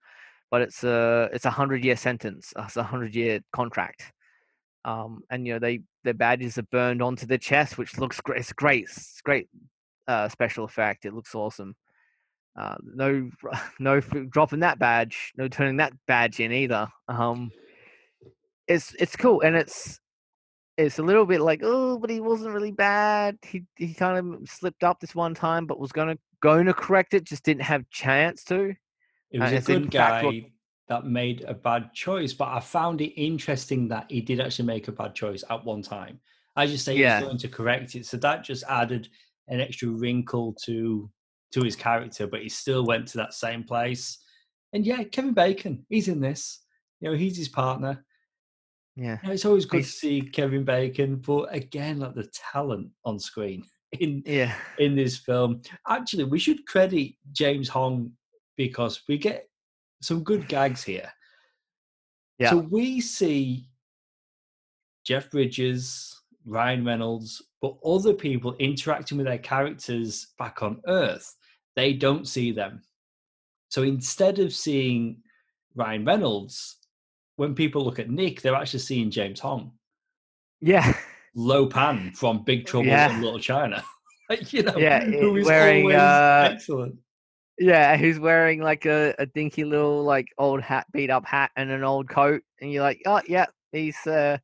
But 0.50 0.62
it's 0.62 0.83
a 0.83 1.29
it's 1.31 1.45
a 1.45 1.50
hundred 1.50 1.83
year 1.86 1.95
sentence. 1.95 2.53
uh, 2.57 2.63
It's 2.65 2.77
a 2.77 2.83
hundred 2.83 3.15
year 3.15 3.39
contract. 3.53 4.12
Um, 4.83 5.21
and 5.29 5.45
you 5.48 5.53
know 5.53 5.60
they 5.60 5.81
their 6.03 6.13
badges 6.13 6.57
are 6.57 6.63
burned 6.63 7.01
onto 7.01 7.25
the 7.25 7.38
chest, 7.38 7.77
which 7.77 7.98
looks 7.98 8.19
great. 8.19 8.39
It's 8.39 8.53
great. 8.53 8.83
It's 8.83 9.21
great 9.21 9.48
uh, 10.07 10.27
special 10.27 10.65
effect. 10.65 11.05
It 11.05 11.13
looks 11.13 11.36
awesome. 11.36 11.75
Uh, 12.55 12.75
no, 12.83 13.29
no 13.79 14.00
dropping 14.01 14.60
that 14.60 14.79
badge. 14.79 15.31
No 15.38 15.48
turning 15.48 15.77
that 15.77 15.93
badge 16.07 16.39
in 16.39 16.51
either. 16.51 16.88
Um, 17.07 17.51
it's 18.67 18.93
it's 19.00 19.15
cool, 19.15 19.41
and 19.41 19.55
it's 19.55 20.00
it's 20.77 20.99
a 20.99 21.03
little 21.03 21.25
bit 21.25 21.41
like 21.41 21.61
oh, 21.63 21.97
but 21.99 22.09
he 22.09 22.19
wasn't 22.19 22.53
really 22.53 22.71
bad. 22.71 23.37
He 23.43 23.63
he 23.75 23.93
kind 23.93 24.17
of 24.17 24.49
slipped 24.49 24.83
up 24.83 24.99
this 24.99 25.15
one 25.15 25.33
time, 25.33 25.65
but 25.65 25.79
was 25.79 25.91
gonna 25.91 26.17
going 26.41 26.65
to 26.65 26.73
correct 26.73 27.13
it, 27.13 27.23
just 27.23 27.43
didn't 27.43 27.61
have 27.63 27.87
chance 27.89 28.43
to. 28.45 28.73
It 29.31 29.39
was 29.39 29.53
Uh, 29.53 29.57
a 29.57 29.61
good 29.61 29.91
guy 29.91 30.23
what- 30.25 30.35
that 30.87 31.05
made 31.05 31.43
a 31.47 31.53
bad 31.53 31.93
choice, 31.93 32.33
but 32.33 32.49
I 32.49 32.59
found 32.59 32.99
it 32.99 33.13
interesting 33.19 33.87
that 33.89 34.11
he 34.11 34.19
did 34.21 34.41
actually 34.41 34.65
make 34.65 34.87
a 34.89 34.91
bad 34.91 35.15
choice 35.15 35.43
at 35.49 35.63
one 35.63 35.81
time. 35.81 36.19
As 36.57 36.69
you 36.71 36.77
say, 36.77 36.97
Yeah. 36.97 37.19
he's 37.19 37.27
going 37.27 37.37
to 37.37 37.47
correct 37.47 37.95
it, 37.95 38.05
so 38.05 38.17
that 38.17 38.43
just 38.43 38.63
added 38.67 39.07
an 39.47 39.61
extra 39.61 39.87
wrinkle 39.89 40.53
to 40.65 41.09
to 41.51 41.61
his 41.63 41.75
character. 41.75 42.27
But 42.27 42.41
he 42.41 42.49
still 42.49 42.85
went 42.85 43.07
to 43.09 43.17
that 43.17 43.33
same 43.33 43.63
place. 43.63 44.17
And 44.73 44.85
yeah, 44.85 45.03
Kevin 45.03 45.33
Bacon, 45.33 45.85
he's 45.89 46.07
in 46.07 46.21
this. 46.21 46.59
You 47.01 47.11
know, 47.11 47.17
he's 47.17 47.37
his 47.37 47.49
partner. 47.49 48.05
Yeah, 48.95 49.17
You 49.21 49.27
know, 49.27 49.33
it's 49.33 49.45
always 49.45 49.65
good 49.65 49.83
to 49.83 49.89
see 49.89 50.21
Kevin 50.21 50.65
Bacon, 50.65 51.15
but 51.15 51.53
again, 51.55 52.00
like 52.00 52.13
the 52.13 52.29
talent 52.51 52.89
on 53.05 53.19
screen 53.19 53.63
in 54.00 54.24
yeah, 54.25 54.53
in 54.79 54.95
this 54.95 55.17
film. 55.17 55.62
Actually, 55.88 56.25
we 56.25 56.39
should 56.39 56.65
credit 56.65 57.13
James 57.31 57.69
Hong 57.69 58.12
because 58.57 59.01
we 59.07 59.17
get 59.17 59.48
some 60.01 60.24
good 60.24 60.48
gags 60.48 60.83
here. 60.83 61.12
Yeah. 62.38 62.51
So 62.51 62.57
we 62.57 63.01
see 63.01 63.67
Jeff 65.05 65.29
Bridges, 65.31 66.21
Ryan 66.45 66.83
Reynolds, 66.83 67.41
but 67.62 67.77
other 67.86 68.13
people 68.13 68.55
interacting 68.60 69.17
with 69.17 69.27
their 69.27 69.38
characters 69.38 70.27
back 70.38 70.63
on 70.63 70.81
Earth. 70.88 71.36
They 71.75 71.93
don't 71.93 72.27
see 72.27 72.51
them. 72.51 72.81
So 73.69 73.83
instead 73.83 74.39
of 74.39 74.53
seeing 74.53 75.17
Ryan 75.75 76.03
Reynolds, 76.03 76.77
when 77.41 77.55
people 77.55 77.83
look 77.83 77.98
at 77.98 78.07
Nick, 78.12 78.41
they're 78.41 78.53
actually 78.55 78.79
seeing 78.81 79.10
James 79.10 79.39
Hong. 79.39 79.71
yeah. 80.62 80.93
Lo 81.33 81.65
Pan 81.65 82.12
from 82.13 82.43
Big 82.43 82.65
Trouble 82.67 82.86
Yeah. 82.88 83.12
in 83.15 83.21
Little 83.21 83.39
China. 83.39 83.83
Like, 84.29 84.53
you 84.53 84.62
know, 84.63 84.77
Yeah, 84.77 85.03
who 85.21 85.36
is 85.38 85.45
wearing, 85.45 85.81
always 85.83 85.98
uh, 85.98 86.50
excellent. 86.53 86.95
Yeah, 87.57 87.98
who's 87.98 88.17
wearing 88.19 88.62
like 88.62 88.86
a, 88.86 89.13
a 89.19 89.25
dinky 89.25 89.65
little 89.65 90.03
like 90.05 90.27
old 90.38 90.62
hat, 90.62 90.86
beat 90.93 91.10
up 91.10 91.25
hat, 91.25 91.51
and 91.57 91.69
an 91.69 91.83
old 91.83 92.07
coat, 92.07 92.41
and 92.62 92.71
you're 92.71 92.83
like, 92.83 93.01
oh 93.05 93.21
yeah, 93.27 93.48
he's 93.74 93.98
uh, 94.07 94.38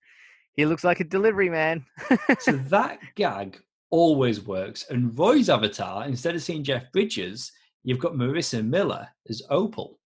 he 0.55 0.65
looks 0.65 0.83
like 0.83 0.99
a 0.99 1.05
delivery 1.05 1.49
man. 1.49 1.85
So 2.39 2.51
that 2.75 2.99
gag 3.15 3.61
always 3.91 4.41
works. 4.41 4.85
And 4.89 5.17
Roy's 5.17 5.49
avatar, 5.49 6.05
instead 6.05 6.35
of 6.35 6.41
seeing 6.43 6.65
Jeff 6.65 6.91
Bridges, 6.91 7.51
you've 7.85 7.99
got 7.99 8.13
Marisa 8.13 8.65
Miller 8.65 9.07
as 9.29 9.41
Opal. 9.49 9.96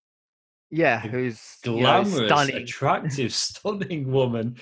Yeah, 0.72 1.02
who's 1.02 1.58
you 1.66 1.72
know, 1.82 2.04
Glamorous, 2.04 2.30
stunning. 2.30 2.56
attractive, 2.64 3.34
stunning 3.34 4.12
woman. 4.12 4.56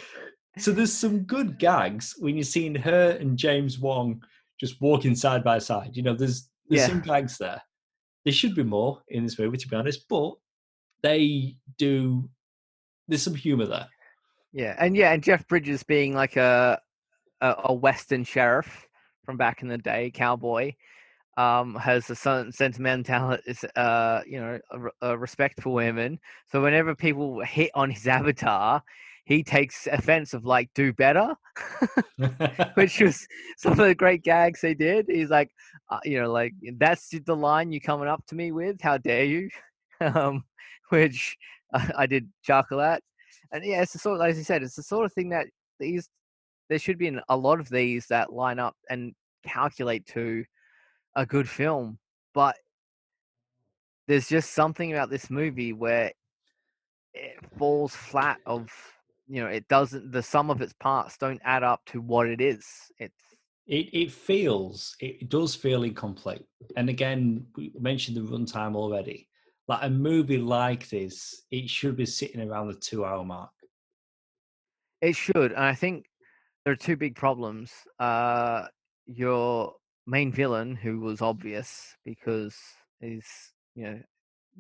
So 0.58 0.72
there's 0.72 0.92
some 0.92 1.20
good 1.20 1.60
gags 1.60 2.16
when 2.20 2.36
you're 2.36 2.44
seeing 2.44 2.76
her 2.76 3.12
and 3.12 3.38
James 3.38 3.76
Hong 3.76 4.22
just 4.60 4.82
walking 4.82 5.16
side 5.16 5.44
by 5.44 5.60
side. 5.60 5.92
You 5.96 6.04
know, 6.04 6.16
there's 6.16 6.50
there's 6.68 6.82
Yeah. 6.82 6.88
some 6.88 7.02
gags 7.02 7.38
there. 7.38 7.62
There 8.26 8.34
should 8.34 8.56
be 8.56 8.64
more 8.64 9.02
in 9.08 9.24
this 9.24 9.40
movie, 9.40 9.58
to 9.58 9.68
be 9.68 9.76
honest, 9.76 10.06
but 10.10 10.34
they 11.04 11.56
do. 11.78 12.30
There's 13.08 13.22
some 13.22 13.36
humor 13.36 13.66
there. 13.66 13.88
Yeah, 14.52 14.76
and 14.80 14.96
yeah, 14.98 15.14
and 15.14 15.24
Jeff 15.24 15.48
Bridges 15.48 15.84
being 15.84 16.14
like 16.16 16.36
a 16.36 16.82
a, 17.42 17.56
a 17.66 17.74
Western 17.74 18.24
sheriff 18.24 18.88
from 19.24 19.38
back 19.38 19.62
in 19.62 19.68
the 19.68 19.78
day, 19.78 20.12
cowboy, 20.12 20.74
um, 21.40 21.74
has 21.76 22.10
a 22.10 22.16
certain 22.16 22.52
sentimental, 22.52 23.38
uh, 23.78 24.22
you 24.28 24.42
know, 24.42 24.60
a, 24.72 25.10
a 25.12 25.18
respect 25.18 25.62
for 25.62 25.74
women. 25.74 26.20
So 26.52 26.62
whenever 26.62 26.94
people 26.94 27.42
hit 27.42 27.72
on 27.74 27.90
his 27.90 28.08
avatar, 28.20 28.84
he 29.24 29.44
takes 29.44 29.88
offense 29.88 30.34
of 30.34 30.44
like, 30.44 30.70
do 30.76 30.92
better, 30.92 31.34
which 32.74 33.00
was 33.00 33.26
some 33.58 33.72
of 33.72 33.78
the 33.78 33.96
great 33.96 34.22
gags 34.24 34.60
they 34.60 34.74
did. 34.74 35.06
He's 35.08 35.30
like, 35.30 35.50
uh, 35.90 36.00
you 36.04 36.20
know, 36.20 36.30
like 36.30 36.54
that's 36.78 37.10
the 37.10 37.36
line 37.36 37.72
you're 37.72 37.80
coming 37.80 38.10
up 38.10 38.26
to 38.28 38.36
me 38.36 38.52
with? 38.52 38.82
How 38.82 38.98
dare 38.98 39.24
you? 39.24 39.50
um, 40.02 40.44
which 40.90 41.38
I, 41.74 41.92
I 42.00 42.06
did 42.06 42.28
chuckle 42.44 42.82
at. 42.82 43.02
And 43.54 43.64
yeah, 43.64 43.82
it's 43.82 43.94
the 43.94 44.00
sort, 44.00 44.20
as 44.22 44.38
you 44.38 44.44
said, 44.44 44.62
it's 44.62 44.76
the 44.76 44.84
sort 44.84 45.06
of 45.06 45.14
thing 45.14 45.30
that 45.30 45.48
these 45.80 46.10
there 46.68 46.80
should 46.80 46.98
be 46.98 47.08
an, 47.08 47.22
a 47.30 47.38
lot 47.38 47.62
of 47.62 47.70
these 47.70 48.08
that 48.08 48.34
line 48.34 48.60
up 48.60 48.76
and 48.90 49.14
calculate 49.44 50.06
to 50.08 50.44
a 51.16 51.26
good 51.26 51.50
film, 51.50 52.00
but 52.34 52.56
there's 54.08 54.28
just 54.28 54.54
something 54.54 54.92
about 54.92 55.10
this 55.10 55.30
movie 55.30 55.74
where 55.74 56.12
it 57.14 57.38
falls 57.58 57.96
flat. 57.96 58.40
Of 58.46 58.70
you 59.28 59.42
know, 59.42 59.48
it 59.48 59.68
doesn't. 59.68 60.12
The 60.12 60.24
sum 60.24 60.50
of 60.50 60.62
its 60.62 60.74
parts 60.74 61.18
don't 61.18 61.42
add 61.44 61.64
up 61.64 61.82
to 61.88 62.02
what 62.02 62.28
it 62.28 62.42
is. 62.42 62.66
It's 62.98 63.22
It 63.68 63.90
it 63.94 64.12
feels 64.12 64.96
it 65.00 65.30
does 65.30 65.56
feel 65.56 65.84
incomplete. 65.84 66.46
And 66.76 66.90
again, 66.90 67.46
we 67.56 67.72
mentioned 67.80 68.18
the 68.18 68.22
runtime 68.22 68.76
already. 68.76 69.28
Like 69.68 69.84
a 69.84 69.90
movie 69.90 70.40
like 70.40 70.90
this, 70.90 71.44
it 71.52 71.70
should 71.70 71.96
be 71.96 72.08
sitting 72.08 72.42
around 72.42 72.70
the 72.70 72.74
two 72.74 73.06
hour 73.06 73.24
mark. 73.24 73.52
It 75.02 75.16
should, 75.16 75.52
and 75.52 75.64
I 75.64 75.76
think 75.76 76.10
there 76.66 76.74
are 76.74 76.76
two 76.76 76.98
big 76.98 77.16
problems. 77.16 77.72
Uh, 78.00 78.66
your 79.06 79.76
main 80.10 80.32
villain, 80.32 80.76
who 80.76 81.00
was 81.00 81.22
obvious 81.22 81.96
because 82.04 82.56
he's 83.00 83.54
you 83.76 83.84
know 83.84 84.00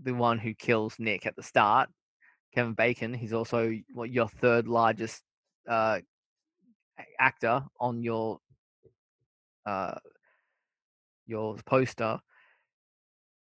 the 0.03 0.13
one 0.13 0.37
who 0.37 0.53
kills 0.53 0.95
Nick 0.99 1.25
at 1.25 1.35
the 1.35 1.43
start, 1.43 1.89
Kevin 2.53 2.73
Bacon. 2.73 3.13
He's 3.13 3.33
also 3.33 3.73
what 3.93 4.11
your 4.11 4.27
third 4.27 4.67
largest 4.67 5.23
uh, 5.67 5.99
actor 7.19 7.63
on 7.79 8.03
your 8.03 8.39
uh, 9.65 9.95
your 11.25 11.57
poster. 11.65 12.19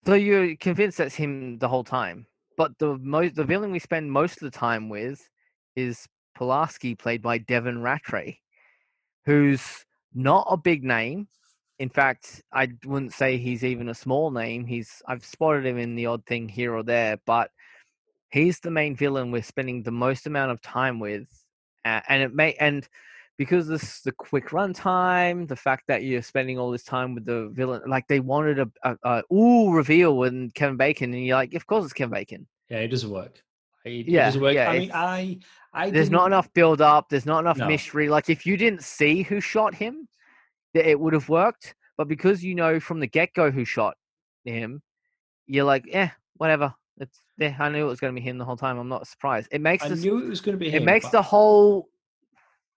So 0.06 0.14
you're 0.14 0.56
convinced 0.56 0.98
that's 0.98 1.14
him 1.14 1.58
the 1.58 1.68
whole 1.68 1.84
time. 1.84 2.26
but 2.56 2.78
the 2.78 2.98
most 2.98 3.34
the 3.34 3.44
villain 3.44 3.72
we 3.72 3.78
spend 3.78 4.10
most 4.10 4.42
of 4.42 4.50
the 4.50 4.58
time 4.58 4.88
with 4.88 5.28
is 5.76 6.06
Pulaski, 6.34 6.94
played 6.94 7.22
by 7.22 7.38
Devin 7.38 7.78
Ratray, 7.78 8.38
who's 9.24 9.62
not 10.14 10.46
a 10.50 10.56
big 10.56 10.84
name. 10.84 11.28
In 11.78 11.88
fact, 11.88 12.42
I 12.52 12.68
wouldn't 12.84 13.12
say 13.12 13.38
he's 13.38 13.64
even 13.64 13.88
a 13.88 13.94
small 13.94 14.30
name. 14.30 14.66
He's 14.66 15.02
I've 15.06 15.24
spotted 15.24 15.66
him 15.66 15.78
in 15.78 15.94
the 15.96 16.06
odd 16.06 16.24
thing 16.26 16.48
here 16.48 16.74
or 16.74 16.82
there, 16.82 17.18
but 17.26 17.50
he's 18.30 18.60
the 18.60 18.70
main 18.70 18.96
villain 18.96 19.30
we're 19.30 19.42
spending 19.42 19.82
the 19.82 19.90
most 19.90 20.26
amount 20.26 20.52
of 20.52 20.60
time 20.62 21.00
with, 21.00 21.26
uh, 21.84 22.00
and 22.08 22.22
it 22.22 22.34
may 22.34 22.54
and 22.54 22.88
because 23.38 23.66
this 23.66 24.00
the 24.02 24.12
quick 24.12 24.50
runtime, 24.50 25.48
the 25.48 25.56
fact 25.56 25.84
that 25.88 26.04
you're 26.04 26.22
spending 26.22 26.58
all 26.58 26.70
this 26.70 26.84
time 26.84 27.14
with 27.14 27.24
the 27.24 27.48
villain, 27.52 27.82
like 27.88 28.06
they 28.06 28.20
wanted 28.20 28.60
a, 28.60 28.70
a, 28.84 28.96
a 29.04 29.34
ooh 29.34 29.72
reveal 29.72 30.16
with 30.16 30.54
Kevin 30.54 30.76
Bacon, 30.76 31.12
and 31.12 31.26
you're 31.26 31.36
like, 31.36 31.54
of 31.54 31.66
course 31.66 31.84
it's 31.84 31.92
Kevin 31.92 32.12
Bacon. 32.12 32.46
Yeah, 32.68 32.78
it 32.78 32.88
doesn't 32.88 33.10
work. 33.10 33.42
It, 33.84 34.06
Yeah, 34.08 34.22
it 34.22 34.26
doesn't 34.26 34.42
work. 34.42 34.54
yeah, 34.54 34.70
I 34.70 34.78
mean, 34.78 34.90
I, 34.92 35.38
I 35.74 35.90
There's 35.90 36.10
not 36.10 36.26
enough 36.26 36.52
build 36.52 36.80
up. 36.80 37.08
There's 37.08 37.26
not 37.26 37.40
enough 37.40 37.58
No. 37.58 37.66
mystery. 37.66 38.08
Like 38.08 38.30
if 38.30 38.46
you 38.46 38.56
didn't 38.56 38.82
see 38.82 39.22
who 39.22 39.40
shot 39.40 39.74
him, 39.74 40.08
that 40.74 40.88
it 40.88 40.98
would 40.98 41.12
have 41.12 41.28
worked. 41.28 41.74
But 41.98 42.08
because 42.08 42.42
you 42.42 42.54
know 42.54 42.80
from 42.80 43.00
the 43.00 43.06
get 43.06 43.34
go 43.34 43.50
who 43.50 43.64
shot 43.64 43.94
him, 44.44 44.82
you're 45.46 45.64
like, 45.64 45.84
eh, 45.92 46.08
whatever. 46.36 46.74
It's 46.98 47.18
yeah, 47.38 47.56
I 47.58 47.68
knew 47.68 47.84
it 47.84 47.88
was 47.88 48.00
going 48.00 48.14
to 48.14 48.20
be 48.20 48.26
him 48.26 48.38
the 48.38 48.44
whole 48.44 48.56
time. 48.56 48.78
I'm 48.78 48.88
not 48.88 49.06
surprised. 49.06 49.48
It 49.50 49.60
makes 49.60 49.84
I 49.84 49.88
this, 49.88 50.02
knew 50.02 50.18
it 50.18 50.28
was 50.28 50.40
going 50.40 50.56
to 50.56 50.58
be 50.58 50.70
Him, 50.70 50.82
it 50.82 50.86
makes 50.86 51.08
the 51.08 51.22
whole 51.22 51.88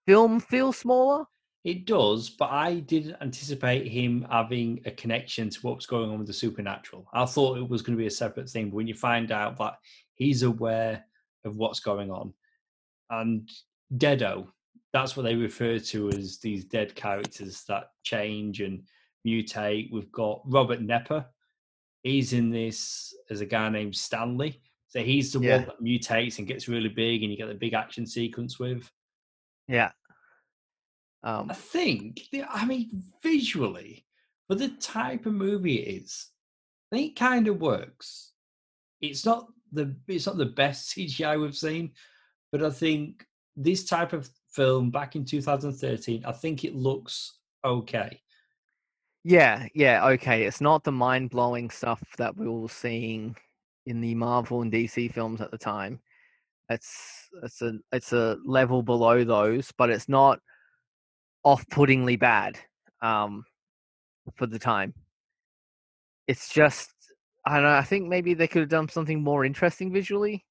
film 0.06 0.40
feel 0.40 0.72
smaller. 0.72 1.24
It 1.64 1.84
does, 1.84 2.30
but 2.30 2.50
I 2.50 2.74
didn't 2.74 3.16
anticipate 3.20 3.88
him 3.88 4.24
having 4.30 4.80
a 4.86 4.92
connection 4.92 5.50
to 5.50 5.60
what 5.62 5.74
was 5.74 5.86
going 5.86 6.10
on 6.10 6.18
with 6.18 6.28
the 6.28 6.32
supernatural. 6.32 7.08
I 7.12 7.24
thought 7.24 7.58
it 7.58 7.68
was 7.68 7.82
going 7.82 7.96
to 7.96 8.00
be 8.00 8.06
a 8.06 8.10
separate 8.10 8.48
thing, 8.48 8.70
but 8.70 8.76
when 8.76 8.86
you 8.86 8.94
find 8.94 9.32
out 9.32 9.58
that 9.58 9.74
he's 10.14 10.44
aware 10.44 11.04
of 11.44 11.56
what's 11.56 11.80
going 11.80 12.12
on, 12.12 12.32
and 13.10 13.50
Deado, 13.92 14.46
that's 14.92 15.16
what 15.16 15.24
they 15.24 15.34
refer 15.34 15.78
to 15.78 16.08
as 16.10 16.38
these 16.38 16.64
dead 16.64 16.94
characters 16.94 17.64
that 17.68 17.88
change 18.02 18.60
and 18.60 18.82
mutate. 19.26 19.90
We've 19.92 20.12
got 20.12 20.42
Robert 20.46 20.80
Knepper. 20.80 21.26
He's 22.02 22.32
in 22.32 22.50
this 22.50 23.14
as 23.30 23.40
a 23.40 23.46
guy 23.46 23.68
named 23.68 23.96
Stanley. 23.96 24.60
So 24.88 25.02
he's 25.02 25.32
the 25.32 25.40
Yeah. 25.40 25.56
one 25.58 25.66
that 25.66 25.80
mutates 25.82 26.38
and 26.38 26.46
gets 26.46 26.68
really 26.68 26.88
big, 26.88 27.22
and 27.22 27.30
you 27.30 27.36
get 27.36 27.48
the 27.48 27.54
big 27.54 27.74
action 27.74 28.06
sequence 28.06 28.58
with. 28.58 28.90
Yeah. 29.68 29.90
Um, 31.22 31.50
I 31.50 31.54
think, 31.54 32.20
I 32.48 32.64
mean, 32.64 33.02
visually, 33.22 34.06
for 34.46 34.54
the 34.54 34.68
type 34.68 35.26
of 35.26 35.34
movie 35.34 35.80
it 35.80 36.02
is, 36.02 36.28
I 36.92 36.96
think 36.96 37.12
it 37.12 37.18
kind 37.18 37.48
of 37.48 37.60
works. 37.60 38.32
It's 39.00 39.26
not 39.26 39.48
the 39.72 39.96
it's 40.06 40.26
not 40.26 40.36
the 40.36 40.46
best 40.46 40.88
CGI 40.96 41.40
we've 41.40 41.56
seen, 41.56 41.92
but 42.52 42.62
I 42.62 42.70
think 42.70 43.26
this 43.56 43.84
type 43.84 44.12
of 44.12 44.30
film 44.56 44.90
back 44.90 45.16
in 45.16 45.24
2013, 45.24 46.24
I 46.26 46.32
think 46.32 46.64
it 46.64 46.74
looks 46.74 47.38
okay. 47.64 48.20
yeah, 49.24 49.66
yeah, 49.74 50.06
okay. 50.08 50.44
It's 50.44 50.60
not 50.60 50.84
the 50.84 50.92
mind 50.92 51.30
blowing 51.30 51.70
stuff 51.70 52.02
that 52.18 52.36
we 52.36 52.48
were 52.48 52.68
seeing 52.68 53.36
in 53.86 54.00
the 54.00 54.14
Marvel 54.14 54.62
and 54.62 54.72
DC 54.72 55.12
films 55.12 55.40
at 55.40 55.50
the 55.50 55.58
time. 55.58 56.00
It's 56.68 57.28
it's 57.42 57.62
a 57.62 57.74
it's 57.92 58.12
a 58.12 58.38
level 58.44 58.82
below 58.82 59.24
those, 59.24 59.72
but 59.78 59.90
it's 59.90 60.08
not 60.08 60.40
off-puttingly 61.44 62.16
bad 62.16 62.58
um, 63.02 63.44
for 64.36 64.46
the 64.46 64.58
time. 64.58 64.94
It's 66.28 66.48
just 66.52 66.90
I 67.46 67.54
don't 67.54 67.64
know. 67.64 67.70
I 67.76 67.82
think 67.84 68.08
maybe 68.08 68.34
they 68.34 68.48
could 68.48 68.62
have 68.62 68.68
done 68.68 68.88
something 68.88 69.22
more 69.22 69.44
interesting 69.44 69.92
visually. 69.92 70.44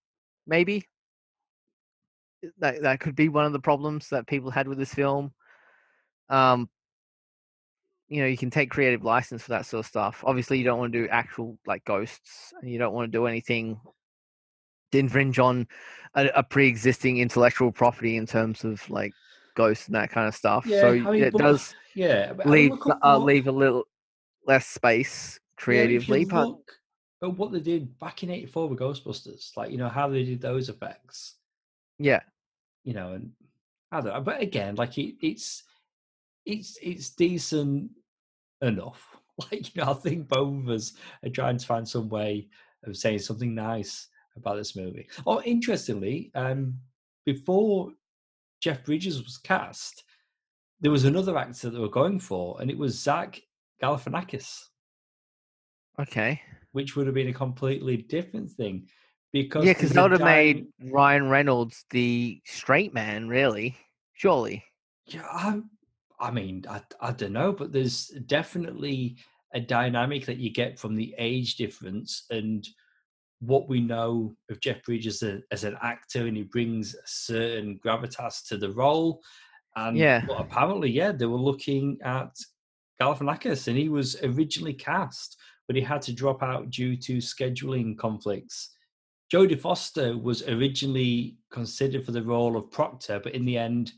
Maybe 0.47 0.85
that 2.59 2.81
that 2.81 2.99
could 2.99 3.15
be 3.15 3.29
one 3.29 3.45
of 3.45 3.53
the 3.53 3.59
problems 3.59 4.09
that 4.09 4.27
people 4.27 4.51
had 4.51 4.67
with 4.67 4.77
this 4.77 4.93
film. 4.93 5.33
Um, 6.29 6.69
you 8.07 8.21
know, 8.21 8.27
you 8.27 8.37
can 8.37 8.51
take 8.51 8.69
creative 8.69 9.03
license 9.03 9.43
for 9.43 9.49
that 9.49 9.65
sort 9.65 9.79
of 9.79 9.87
stuff. 9.87 10.23
Obviously, 10.25 10.57
you 10.59 10.63
don't 10.63 10.79
want 10.79 10.93
to 10.93 10.99
do 11.03 11.09
actual 11.09 11.57
like 11.65 11.83
ghosts, 11.85 12.53
and 12.61 12.69
you 12.69 12.77
don't 12.77 12.93
want 12.93 13.11
to 13.11 13.17
do 13.17 13.25
anything 13.25 13.79
to 14.91 14.97
infringe 14.99 15.39
on 15.39 15.67
a, 16.13 16.27
a 16.35 16.43
pre-existing 16.43 17.17
intellectual 17.17 17.71
property 17.71 18.17
in 18.17 18.25
terms 18.25 18.63
of 18.63 18.87
like 18.89 19.11
ghosts 19.55 19.87
and 19.87 19.95
that 19.95 20.11
kind 20.11 20.27
of 20.27 20.35
stuff. 20.35 20.65
so 20.67 20.89
I 20.89 20.99
mean, 20.99 21.23
it 21.23 21.33
but- 21.33 21.41
does 21.41 21.75
Yeah, 21.95 22.33
but 22.33 22.45
I 22.45 22.49
mean, 22.49 22.69
leave 22.69 22.71
look 22.85 22.99
uh, 23.03 23.17
leave 23.17 23.47
a 23.47 23.51
little 23.51 23.83
less 24.45 24.67
space 24.67 25.39
creatively, 25.57 26.21
you 26.21 26.27
but 26.27 26.47
look 26.47 26.71
at 27.23 27.37
what 27.37 27.51
they 27.51 27.59
did 27.59 27.97
back 27.97 28.21
in 28.21 28.29
'84 28.29 28.69
with 28.69 28.79
Ghostbusters, 28.79 29.55
like 29.57 29.71
you 29.71 29.77
know 29.77 29.89
how 29.89 30.07
they 30.07 30.23
did 30.23 30.41
those 30.41 30.69
effects. 30.69 31.35
yeah, 31.97 32.21
you 32.85 32.93
know, 32.93 33.13
and 33.13 33.31
I 33.91 33.99
don't 33.99 34.13
know. 34.13 34.21
But 34.21 34.41
again, 34.41 34.75
like 34.75 34.97
it, 34.97 35.15
it's 35.21 35.63
it's 36.45 36.77
it's 36.81 37.09
decent 37.09 37.91
enough. 38.61 39.05
Like 39.51 39.75
you 39.75 39.83
know, 39.83 39.91
I 39.91 39.93
think 39.95 40.29
both 40.29 40.63
of 40.63 40.69
us 40.69 40.93
are 41.21 41.29
trying 41.29 41.57
to 41.57 41.65
find 41.65 41.85
some 41.85 42.07
way 42.07 42.47
of 42.85 42.95
saying 42.95 43.19
something 43.19 43.53
nice 43.53 44.07
about 44.37 44.55
this 44.55 44.77
movie. 44.77 45.09
Oh, 45.27 45.41
interestingly, 45.41 46.31
um, 46.35 46.75
before 47.25 47.91
Jeff 48.61 48.85
Bridges 48.85 49.21
was 49.21 49.37
cast, 49.37 50.05
there 50.79 50.89
was 50.89 51.03
another 51.03 51.37
actor 51.37 51.69
that 51.69 51.71
they 51.71 51.81
were 51.81 51.89
going 51.89 52.17
for, 52.17 52.55
and 52.61 52.71
it 52.71 52.77
was 52.77 52.97
Zach 52.97 53.41
Galifianakis, 53.83 54.69
okay, 55.99 56.39
which 56.71 56.95
would 56.95 57.05
have 57.05 57.15
been 57.15 57.27
a 57.27 57.33
completely 57.33 57.97
different 57.97 58.49
thing. 58.49 58.87
Because 59.35 59.65
yeah, 59.65 59.73
because 59.73 59.91
that 59.91 60.01
would 60.01 60.11
have 60.13 60.21
made 60.21 60.65
Ryan 60.81 61.27
Reynolds 61.29 61.83
the 61.89 62.41
straight 62.45 62.93
man, 62.93 63.27
really, 63.27 63.75
surely. 64.13 64.63
Yeah, 65.07 65.27
I, 65.29 65.59
I 66.21 66.31
mean, 66.31 66.63
I, 66.69 66.81
I 67.01 67.11
don't 67.11 67.33
know, 67.33 67.51
but 67.51 67.73
there's 67.73 68.07
definitely 68.27 69.17
a 69.53 69.59
dynamic 69.59 70.25
that 70.27 70.37
you 70.37 70.51
get 70.51 70.79
from 70.79 70.95
the 70.95 71.13
age 71.17 71.57
difference 71.57 72.27
and 72.29 72.65
what 73.41 73.67
we 73.67 73.81
know 73.81 74.37
of 74.49 74.61
Jeff 74.61 74.81
Bridges 74.83 75.21
as, 75.21 75.33
a, 75.33 75.41
as 75.51 75.63
an 75.65 75.75
actor, 75.83 76.27
and 76.27 76.37
he 76.37 76.43
brings 76.43 76.95
a 76.95 76.99
certain 77.05 77.77
gravitas 77.85 78.47
to 78.47 78.57
the 78.57 78.71
role. 78.71 79.21
And 79.75 79.97
Yeah. 79.97 80.25
apparently, 80.33 80.91
yeah, 80.91 81.11
they 81.11 81.25
were 81.25 81.35
looking 81.35 81.97
at 82.05 82.31
Galifianakis, 83.01 83.67
and 83.67 83.77
he 83.77 83.89
was 83.89 84.15
originally 84.23 84.75
cast, 84.75 85.35
but 85.67 85.75
he 85.75 85.81
had 85.81 86.01
to 86.03 86.13
drop 86.13 86.41
out 86.41 86.69
due 86.69 86.95
to 86.95 87.17
scheduling 87.17 87.97
conflicts. 87.97 88.71
Jodie 89.33 89.59
Foster 89.59 90.17
was 90.17 90.47
originally 90.47 91.37
considered 91.51 92.05
for 92.05 92.11
the 92.11 92.21
role 92.21 92.55
of 92.55 92.71
Proctor, 92.71 93.19
but 93.19 93.33
in 93.33 93.45
the 93.45 93.57
end, 93.57 93.91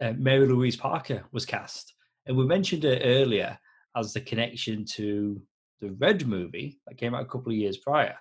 uh, 0.00 0.12
Mary 0.16 0.46
Louise 0.46 0.76
Parker 0.76 1.24
was 1.32 1.46
cast. 1.46 1.94
And 2.26 2.36
we 2.36 2.44
mentioned 2.44 2.82
her 2.82 2.98
earlier 3.02 3.58
as 3.96 4.12
the 4.12 4.20
connection 4.20 4.84
to 4.94 5.40
the 5.80 5.92
Red 5.92 6.26
movie 6.26 6.80
that 6.86 6.96
came 6.96 7.14
out 7.14 7.22
a 7.22 7.26
couple 7.26 7.52
of 7.52 7.58
years 7.58 7.76
prior. 7.78 8.16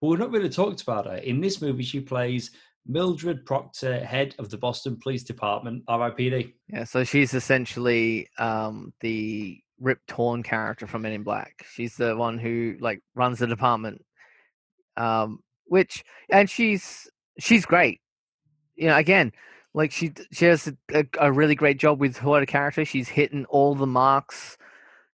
But 0.00 0.08
we've 0.08 0.18
not 0.18 0.32
really 0.32 0.48
talked 0.48 0.82
about 0.82 1.06
her. 1.06 1.16
In 1.16 1.40
this 1.40 1.62
movie, 1.62 1.82
she 1.82 2.00
plays 2.00 2.50
Mildred 2.86 3.46
Proctor, 3.46 4.04
head 4.04 4.34
of 4.38 4.50
the 4.50 4.58
Boston 4.58 4.98
Police 5.02 5.22
Department, 5.22 5.84
RIPD. 5.86 6.54
Yeah, 6.68 6.84
so 6.84 7.04
she's 7.04 7.34
essentially 7.34 8.28
um, 8.38 8.92
the 9.00 9.60
Rip 9.78 10.00
Torn 10.08 10.42
character 10.42 10.86
from 10.86 11.02
Men 11.02 11.12
in 11.12 11.22
Black. 11.22 11.64
She's 11.72 11.96
the 11.96 12.16
one 12.16 12.38
who 12.38 12.76
like 12.80 13.00
runs 13.14 13.38
the 13.38 13.46
department, 13.46 14.02
um, 15.00 15.40
which 15.66 16.04
and 16.28 16.50
she's 16.50 17.08
she's 17.38 17.64
great. 17.64 18.00
You 18.76 18.88
know, 18.88 18.96
again, 18.96 19.32
like 19.72 19.92
she 19.92 20.12
she 20.32 20.44
has 20.44 20.72
a, 20.92 21.04
a, 21.18 21.32
really 21.32 21.54
great 21.54 21.78
job 21.78 22.00
with 22.00 22.18
her 22.18 22.46
character. 22.46 22.84
She's 22.84 23.08
hitting 23.08 23.46
all 23.46 23.74
the 23.74 23.86
marks 23.86 24.58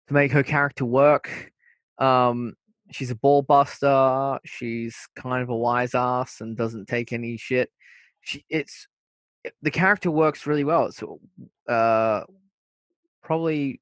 to 0.08 0.14
make 0.14 0.32
her 0.32 0.44
character 0.44 0.86
work. 0.86 1.52
Um, 2.00 2.56
she's 2.92 3.12
a 3.12 3.16
ball 3.16 3.44
buster. 3.44 4.40
She's 4.44 4.96
kind 5.16 5.44
of 5.44 5.50
a 5.50 5.56
wise 5.56 5.94
ass 5.94 6.42
and 6.42 6.58
doesn't 6.58 6.88
take 6.88 7.14
any 7.14 7.38
shit. 7.38 7.70
She 8.22 8.44
it's 8.50 8.88
the 9.62 9.72
character 9.72 10.10
works 10.10 10.48
really 10.48 10.64
well. 10.64 10.88
It's 10.88 11.04
uh, 11.70 12.22
probably 13.24 13.82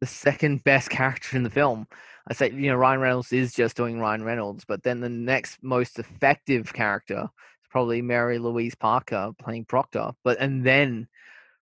the 0.00 0.06
second 0.06 0.62
best 0.64 0.90
character 0.90 1.36
in 1.36 1.42
the 1.42 1.50
film. 1.50 1.86
I 2.30 2.32
say, 2.32 2.50
you 2.50 2.70
know, 2.70 2.76
Ryan 2.76 3.00
Reynolds 3.00 3.32
is 3.32 3.52
just 3.52 3.76
doing 3.76 3.98
Ryan 3.98 4.22
Reynolds, 4.22 4.64
but 4.64 4.82
then 4.84 5.00
the 5.00 5.08
next 5.08 5.58
most 5.62 5.98
effective 5.98 6.72
character 6.72 7.22
is 7.24 7.68
probably 7.70 8.00
Mary 8.02 8.38
Louise 8.38 8.74
Parker 8.76 9.32
playing 9.42 9.64
Proctor, 9.64 10.12
but 10.22 10.38
and 10.38 10.64
then 10.64 11.08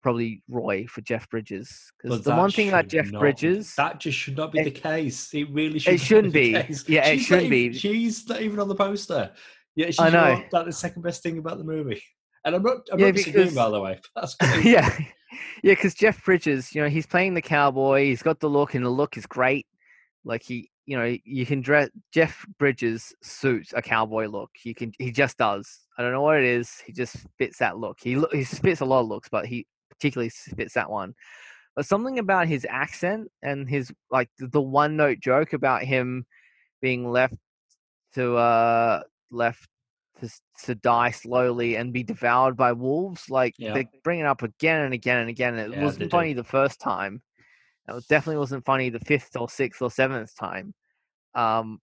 probably 0.02 0.41
Roy 0.49 0.86
for 0.88 1.02
Jeff 1.02 1.30
Bridges. 1.30 1.91
Because 2.02 2.23
the 2.23 2.36
one 2.36 2.49
thing 2.52 2.69
about 2.69 2.88
Jeff 2.88 3.12
not- 3.12 3.19
Bridges, 3.19 3.76
that 3.76 3.99
just 3.99 4.17
should 4.17 4.38
not 4.38 4.52
be 4.54 4.60
It- 4.60 4.63
the 4.65 4.71
case. 4.71 5.34
It 5.34 5.49
really 5.52 5.80
should. 5.80 5.99
shouldn't 5.99 6.34
be. 6.34 6.54
be. 6.54 6.76
Yeah, 6.88 7.08
it 7.08 7.19
She's 7.19 7.30
not 7.30 7.36
shouldn't 7.38 7.54
even- 7.54 7.71
be. 7.73 7.78
She's 7.78 8.30
not 8.30 8.41
even 8.41 8.60
on 8.60 8.67
the 8.69 8.76
poster. 8.76 9.32
Yeah, 9.76 9.88
she's 9.88 9.99
I 9.99 10.10
know. 10.12 10.43
That's 10.52 10.65
the 10.65 10.71
second 10.71 11.02
best 11.02 11.23
thing 11.23 11.38
about 11.39 11.58
the 11.58 11.63
movie. 11.65 12.02
And 12.45 12.56
I'm 12.56 12.63
not. 12.63 12.78
I'm 12.91 12.99
Yeah, 12.99 13.08
not 13.08 13.15
disagreeing, 13.15 13.47
because- 13.49 13.56
by 13.56 13.69
the 13.69 13.82
way. 13.82 13.99
That's 14.15 14.36
great. 14.39 14.63
yeah, 14.65 14.97
yeah, 15.63 15.71
because 15.73 15.93
Jeff 15.93 16.23
Bridges, 16.23 16.73
you 16.76 16.82
know, 16.82 16.89
he's 16.89 17.06
playing 17.06 17.34
the 17.34 17.41
cowboy. 17.41 18.06
He's 18.06 18.21
got 18.23 18.39
the 18.39 18.49
look, 18.49 18.76
and 18.76 18.86
the 18.86 18.89
look 18.89 19.17
is 19.17 19.26
great. 19.26 19.65
Like 20.23 20.43
he 20.43 20.69
you 20.86 20.97
know, 20.97 21.15
you 21.23 21.45
can 21.45 21.62
dress 21.62 21.89
Jeff 22.13 22.45
Bridges 22.59 23.13
suits 23.21 23.73
a 23.73 23.81
cowboy 23.81 24.27
look. 24.27 24.51
You 24.63 24.75
can, 24.75 24.91
he 24.99 25.12
just 25.12 25.38
does. 25.38 25.79
I 25.97 26.01
don't 26.01 26.12
know 26.12 26.21
what 26.21 26.38
it 26.38 26.43
is. 26.43 26.81
He 26.86 26.91
just 26.91 27.15
fits 27.38 27.59
that 27.59 27.77
look. 27.77 27.99
He 28.01 28.21
he 28.31 28.43
fits 28.43 28.81
a 28.81 28.86
lot 28.86 29.01
of 29.01 29.07
looks, 29.07 29.29
but 29.29 29.45
he 29.45 29.65
particularly 29.89 30.29
fits 30.29 30.73
that 30.73 30.89
one. 30.89 31.13
But 31.75 31.86
something 31.86 32.19
about 32.19 32.47
his 32.47 32.67
accent 32.69 33.29
and 33.41 33.67
his 33.67 33.91
like 34.12 34.29
the 34.38 34.62
one 34.62 34.97
note 34.97 35.19
joke 35.19 35.53
about 35.53 35.83
him 35.83 36.25
being 36.81 37.09
left 37.09 37.36
to 38.15 38.36
uh 38.36 39.03
left 39.31 39.67
to 40.19 40.29
to 40.65 40.75
die 40.75 41.12
slowly 41.12 41.77
and 41.77 41.93
be 41.93 42.03
devoured 42.03 42.57
by 42.57 42.73
wolves. 42.73 43.29
Like 43.29 43.55
Yeah. 43.57 43.73
they 43.73 43.88
bring 44.03 44.19
it 44.19 44.25
up 44.25 44.43
again 44.43 44.81
and 44.81 44.93
again 44.93 45.19
and 45.19 45.29
again. 45.29 45.57
It 45.57 45.71
Yeah, 45.71 45.83
wasn't 45.83 46.12
do. 46.12 46.17
funny 46.17 46.33
the 46.33 46.43
first 46.43 46.79
time. 46.79 47.21
It 47.88 48.08
definitely 48.08 48.39
wasn't 48.39 48.65
funny 48.65 48.89
the 48.89 49.00
fifth 49.00 49.36
or 49.36 49.50
sixth 49.50 49.82
or 49.82 49.91
seventh 49.91 50.36
time. 50.38 50.74
Um, 51.36 51.80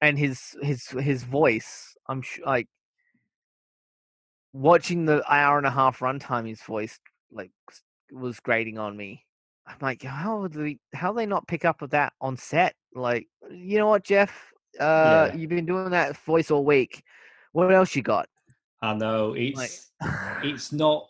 and 0.00 0.18
his 0.18 0.56
his 0.62 0.86
his 0.88 1.24
voice, 1.24 1.96
I'm 2.08 2.22
sure, 2.22 2.44
like 2.46 2.68
watching 4.52 5.04
the 5.04 5.22
hour 5.32 5.58
and 5.58 5.66
a 5.66 5.70
half 5.70 6.00
runtime, 6.00 6.48
his 6.48 6.62
voice 6.62 6.98
like 7.32 7.50
was 8.12 8.40
grating 8.40 8.78
on 8.78 8.96
me. 8.96 9.24
I'm 9.66 9.76
like, 9.80 10.02
how 10.02 10.40
would 10.40 10.52
they 10.52 10.78
how 10.94 11.12
they 11.12 11.26
not 11.26 11.46
pick 11.48 11.64
up 11.64 11.80
with 11.80 11.90
that 11.90 12.12
on 12.20 12.36
set? 12.36 12.74
Like, 12.94 13.26
you 13.50 13.78
know 13.78 13.88
what, 13.88 14.04
Jeff? 14.04 14.30
Uh, 14.78 15.28
Yeah. 15.30 15.36
you've 15.36 15.50
been 15.50 15.66
doing 15.66 15.90
that 15.90 16.16
voice 16.18 16.50
all 16.50 16.64
week. 16.64 17.02
What 17.52 17.72
else 17.72 17.94
you 17.96 18.02
got? 18.02 18.28
I 18.82 18.94
know 18.94 19.30
Like, 19.30 19.38
it's 19.40 19.90
it's 20.42 20.72
not. 20.72 21.08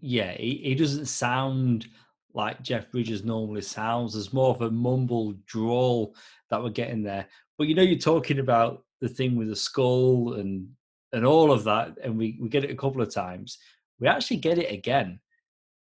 Yeah, 0.00 0.32
he, 0.32 0.60
he 0.64 0.74
doesn't 0.74 1.06
sound 1.06 1.86
like 2.34 2.62
Jeff 2.62 2.90
Bridges 2.90 3.24
normally 3.24 3.62
sounds. 3.62 4.12
There's 4.12 4.32
more 4.32 4.50
of 4.50 4.60
a 4.62 4.70
mumble 4.70 5.34
drawl 5.46 6.14
that 6.50 6.62
we're 6.62 6.70
getting 6.70 7.02
there. 7.02 7.26
But 7.56 7.68
you 7.68 7.74
know, 7.74 7.82
you're 7.82 7.98
talking 7.98 8.40
about 8.40 8.84
the 9.00 9.08
thing 9.08 9.36
with 9.36 9.48
the 9.48 9.56
skull 9.56 10.34
and 10.34 10.68
and 11.12 11.24
all 11.24 11.52
of 11.52 11.64
that, 11.64 11.96
and 12.02 12.18
we 12.18 12.36
we 12.40 12.48
get 12.48 12.64
it 12.64 12.70
a 12.70 12.76
couple 12.76 13.00
of 13.00 13.14
times. 13.14 13.58
We 14.00 14.08
actually 14.08 14.38
get 14.38 14.58
it 14.58 14.72
again. 14.72 15.20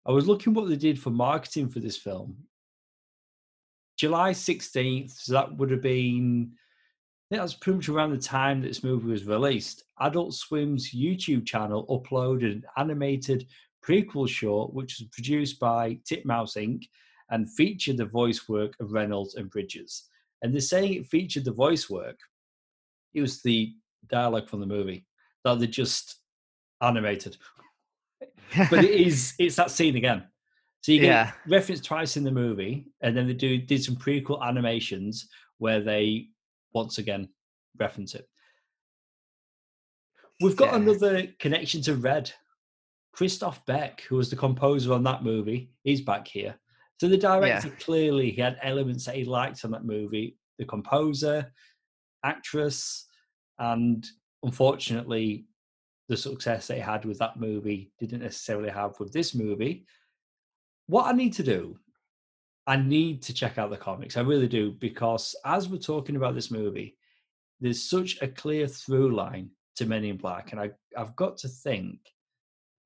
I 0.06 0.12
was 0.12 0.28
looking 0.28 0.54
what 0.54 0.70
they 0.70 0.76
did 0.76 1.00
for 1.00 1.10
marketing 1.10 1.70
for 1.70 1.80
this 1.80 1.98
film. 1.98 2.38
July 3.98 4.32
16th, 4.32 5.12
so 5.12 5.34
that 5.34 5.56
would 5.56 5.72
have 5.72 5.82
been 5.82 6.52
I 6.54 7.36
think 7.36 7.40
that 7.40 7.44
was 7.44 7.54
pretty 7.54 7.78
much 7.78 7.90
around 7.90 8.12
the 8.12 8.18
time 8.18 8.62
that 8.62 8.68
this 8.68 8.84
movie 8.84 9.10
was 9.10 9.26
released. 9.26 9.86
Adult 10.00 10.34
Swim's 10.34 10.92
YouTube 10.92 11.46
channel 11.46 11.88
uploaded 11.88 12.52
an 12.52 12.64
animated 12.78 13.48
prequel 13.86 14.28
short, 14.28 14.74
which 14.74 15.00
was 15.00 15.08
produced 15.10 15.60
by 15.60 15.96
Titmouse 16.06 16.56
Inc. 16.56 16.84
and 17.30 17.50
featured 17.52 17.98
the 17.98 18.06
voice 18.06 18.48
work 18.48 18.74
of 18.80 18.94
Reynolds 18.94 19.36
and 19.36 19.50
Bridges. 19.50 20.10
And 20.42 20.54
they're 20.54 20.62
saying 20.62 20.94
it 20.94 21.08
featured 21.08 21.46
the 21.46 21.52
voice 21.52 21.90
work. 21.90 22.20
It 23.14 23.22
was 23.22 23.42
the 23.42 23.74
dialogue 24.10 24.50
from 24.50 24.60
the 24.60 24.66
movie 24.66 25.06
that 25.44 25.60
they 25.60 25.68
just 25.68 26.18
animated. 26.82 27.38
But 28.70 28.84
it 28.84 28.92
is 28.92 29.34
it's 29.40 29.56
that 29.56 29.72
scene 29.72 29.96
again. 29.96 30.24
So 30.82 30.92
you 30.92 31.00
get 31.00 31.08
Yeah. 31.08 31.32
referenced 31.48 31.86
twice 31.86 32.18
in 32.18 32.24
the 32.24 32.32
movie, 32.32 32.86
and 33.02 33.16
then 33.18 33.26
they 33.26 33.34
do 33.34 33.58
did 33.58 33.84
some 33.84 33.96
prequel 33.96 34.42
animations 34.44 35.28
where 35.58 35.82
they 35.82 36.28
once 36.74 36.98
again 37.00 37.30
reference 37.80 38.14
it. 38.16 38.28
We've 40.42 40.56
got 40.56 40.72
Yeah. 40.74 40.82
another 40.82 41.28
connection 41.40 41.82
to 41.84 41.96
Red. 41.96 42.32
Christoph 43.14 43.66
Beck, 43.66 44.02
who 44.02 44.16
was 44.16 44.30
the 44.30 44.36
composer 44.36 44.92
on 44.92 45.04
that 45.04 45.24
movie, 45.24 45.72
he's 45.84 46.02
back 46.02 46.28
here. 46.28 46.56
So 47.00 47.08
the 47.08 47.18
director 47.18 47.70
clearly 47.80 48.32
he 48.32 48.42
had 48.42 48.58
elements 48.62 49.06
that 49.06 49.16
he 49.16 49.24
liked 49.24 49.64
on 49.64 49.72
that 49.72 49.86
movie. 49.86 50.38
The 50.58 50.66
composer, 50.66 51.52
actress, 52.24 53.08
and 53.60 54.06
unfortunately, 54.42 55.46
the 56.10 56.18
success 56.18 56.68
they 56.68 56.80
had 56.80 57.06
with 57.06 57.20
that 57.20 57.40
movie 57.40 57.92
didn't 58.00 58.22
necessarily 58.22 58.70
have 58.70 59.00
with 59.00 59.14
this 59.14 59.34
movie. 59.36 59.86
What 60.88 61.08
I 61.08 61.14
need 61.14 61.34
to 61.34 61.44
do, 61.44 61.78
I 62.68 62.78
need 62.78 63.22
to 63.24 63.34
check 63.34 63.58
out 63.58 63.70
the 63.70 63.78
comics. 63.78 64.18
I 64.18 64.22
really 64.22 64.48
do, 64.48 64.72
because 64.72 65.36
as 65.46 65.70
we're 65.70 65.78
talking 65.78 66.16
about 66.16 66.36
this 66.36 66.52
movie, 66.52 66.98
there's 67.60 67.84
such 67.84 68.22
a 68.22 68.28
clear 68.28 68.68
through 68.68 69.16
line 69.16 69.50
to 69.76 69.86
Men 69.86 70.04
in 70.04 70.18
Black, 70.18 70.52
and 70.52 70.62
I, 70.62 70.72
I've 70.98 71.16
got 71.16 71.38
to 71.40 71.48
think 71.48 72.00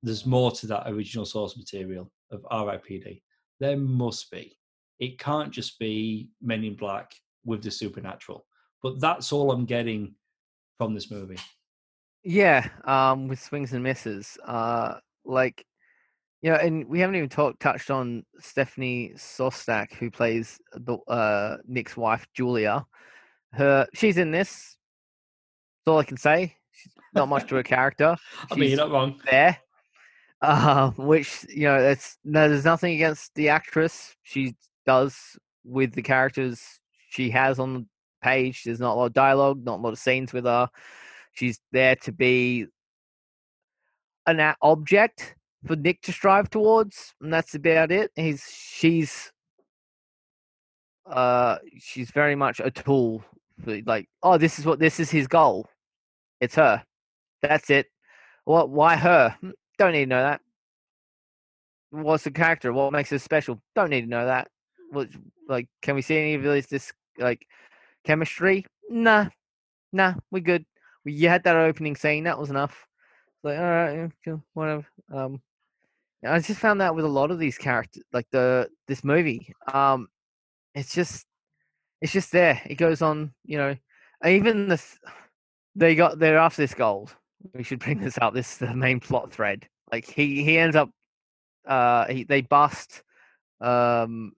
there's 0.02 0.26
more 0.26 0.50
to 0.52 0.66
that 0.68 0.84
original 0.86 1.24
source 1.24 1.56
material 1.56 2.10
of 2.30 2.44
RIPD. 2.50 3.22
There 3.60 3.76
must 3.76 4.30
be. 4.30 4.56
It 5.00 5.18
can't 5.18 5.50
just 5.52 5.78
be 5.78 6.30
Men 6.40 6.64
in 6.64 6.74
Black 6.74 7.12
with 7.44 7.62
the 7.62 7.70
supernatural. 7.70 8.44
But 8.82 9.00
that's 9.00 9.32
all 9.32 9.50
I'm 9.50 9.64
getting 9.64 10.14
from 10.76 10.94
this 10.94 11.10
movie. 11.10 11.38
Yeah, 12.24 12.68
um, 12.84 13.28
with 13.28 13.40
swings 13.40 13.72
and 13.72 13.82
misses. 13.82 14.38
Uh, 14.44 14.94
like, 15.24 15.64
you 16.42 16.50
know, 16.50 16.56
and 16.56 16.86
we 16.88 17.00
haven't 17.00 17.16
even 17.16 17.28
talked 17.28 17.60
touched 17.60 17.90
on 17.90 18.24
Stephanie 18.38 19.12
Szostak, 19.16 19.92
who 19.94 20.10
plays 20.10 20.60
the 20.72 20.98
uh 21.08 21.56
Nick's 21.66 21.96
wife, 21.96 22.26
Julia. 22.34 22.86
Her, 23.52 23.86
she's 23.94 24.18
in 24.18 24.30
this. 24.30 24.76
That's 25.84 25.92
all 25.92 25.98
I 25.98 26.04
can 26.04 26.16
say. 26.16 26.54
She's 26.72 26.92
not 27.14 27.28
much 27.28 27.48
to 27.48 27.56
her 27.56 27.62
character. 27.64 28.16
I 28.50 28.54
mean, 28.54 28.70
you're 28.70 28.78
not 28.78 28.90
wrong. 28.90 29.20
there. 29.28 29.58
Uh, 30.40 30.90
which 30.92 31.44
you 31.48 31.64
know, 31.64 31.82
that's 31.82 32.16
no, 32.24 32.48
there's 32.48 32.64
nothing 32.64 32.94
against 32.94 33.34
the 33.34 33.48
actress. 33.48 34.14
She 34.22 34.54
does 34.86 35.36
with 35.64 35.92
the 35.94 36.02
characters 36.02 36.80
she 37.10 37.30
has 37.30 37.58
on 37.58 37.74
the 37.74 37.86
page. 38.22 38.62
There's 38.64 38.80
not 38.80 38.94
a 38.94 38.98
lot 38.98 39.06
of 39.06 39.12
dialogue, 39.14 39.64
not 39.64 39.80
a 39.80 39.82
lot 39.82 39.92
of 39.92 39.98
scenes 39.98 40.32
with 40.32 40.44
her. 40.44 40.68
She's 41.32 41.58
there 41.72 41.96
to 41.96 42.12
be 42.12 42.66
an 44.26 44.54
object 44.62 45.34
for 45.66 45.74
Nick 45.74 46.02
to 46.02 46.12
strive 46.12 46.50
towards, 46.50 47.14
and 47.20 47.32
that's 47.32 47.54
about 47.54 47.90
it. 47.90 48.12
He's 48.14 48.44
she's 48.50 49.32
uh 51.06 51.56
she's 51.78 52.10
very 52.10 52.34
much 52.34 52.60
a 52.60 52.70
tool 52.70 53.24
for 53.64 53.80
like 53.86 54.06
oh 54.22 54.36
this 54.36 54.58
is 54.58 54.66
what 54.66 54.78
this 54.78 55.00
is 55.00 55.10
his 55.10 55.26
goal. 55.26 55.68
It's 56.40 56.54
her. 56.54 56.84
That's 57.42 57.70
it. 57.70 57.86
What 58.44 58.70
why 58.70 58.96
her? 58.96 59.36
Don't 59.78 59.92
need 59.92 60.04
to 60.04 60.06
know 60.06 60.22
that. 60.22 60.40
What's 61.90 62.24
the 62.24 62.30
character? 62.30 62.72
What 62.72 62.92
makes 62.92 63.10
her 63.10 63.18
special? 63.18 63.62
Don't 63.74 63.90
need 63.90 64.02
to 64.02 64.08
know 64.08 64.26
that. 64.26 64.48
What 64.90 65.08
like 65.48 65.68
can 65.82 65.94
we 65.94 66.02
see 66.02 66.18
any 66.18 66.34
of 66.34 66.42
this 66.42 66.66
this 66.66 66.92
like 67.18 67.46
chemistry? 68.04 68.66
Nah. 68.90 69.28
Nah, 69.92 70.14
we 70.30 70.40
good. 70.40 70.66
We, 71.04 71.12
you 71.12 71.28
had 71.28 71.44
that 71.44 71.56
opening 71.56 71.96
scene, 71.96 72.24
that 72.24 72.38
was 72.38 72.50
enough. 72.50 72.86
Like, 73.42 73.58
all 73.58 73.64
right, 73.64 74.10
whatever. 74.54 74.86
Um 75.14 75.40
I 76.26 76.40
just 76.40 76.60
found 76.60 76.80
that 76.80 76.94
with 76.94 77.04
a 77.04 77.08
lot 77.08 77.30
of 77.30 77.38
these 77.38 77.56
characters 77.56 78.02
like 78.12 78.26
the 78.32 78.68
this 78.88 79.04
movie. 79.04 79.54
Um 79.72 80.08
it's 80.74 80.94
just 80.94 81.26
it's 82.02 82.12
just 82.12 82.32
there. 82.32 82.60
It 82.66 82.74
goes 82.76 83.02
on, 83.02 83.32
you 83.44 83.58
know. 83.58 83.76
Even 84.26 84.68
the 84.68 84.82
they 85.76 85.94
got 85.94 86.18
they're 86.18 86.38
after 86.38 86.62
this 86.62 86.74
gold. 86.74 87.14
We 87.54 87.62
should 87.62 87.80
bring 87.80 88.00
this 88.00 88.18
out. 88.20 88.34
This 88.34 88.52
is 88.52 88.58
the 88.58 88.74
main 88.74 89.00
plot 89.00 89.32
thread. 89.32 89.68
Like 89.90 90.06
he 90.06 90.44
he 90.44 90.58
ends 90.58 90.76
up 90.76 90.90
uh 91.66 92.06
he, 92.06 92.24
they 92.24 92.42
bust 92.42 93.02
um 93.60 94.32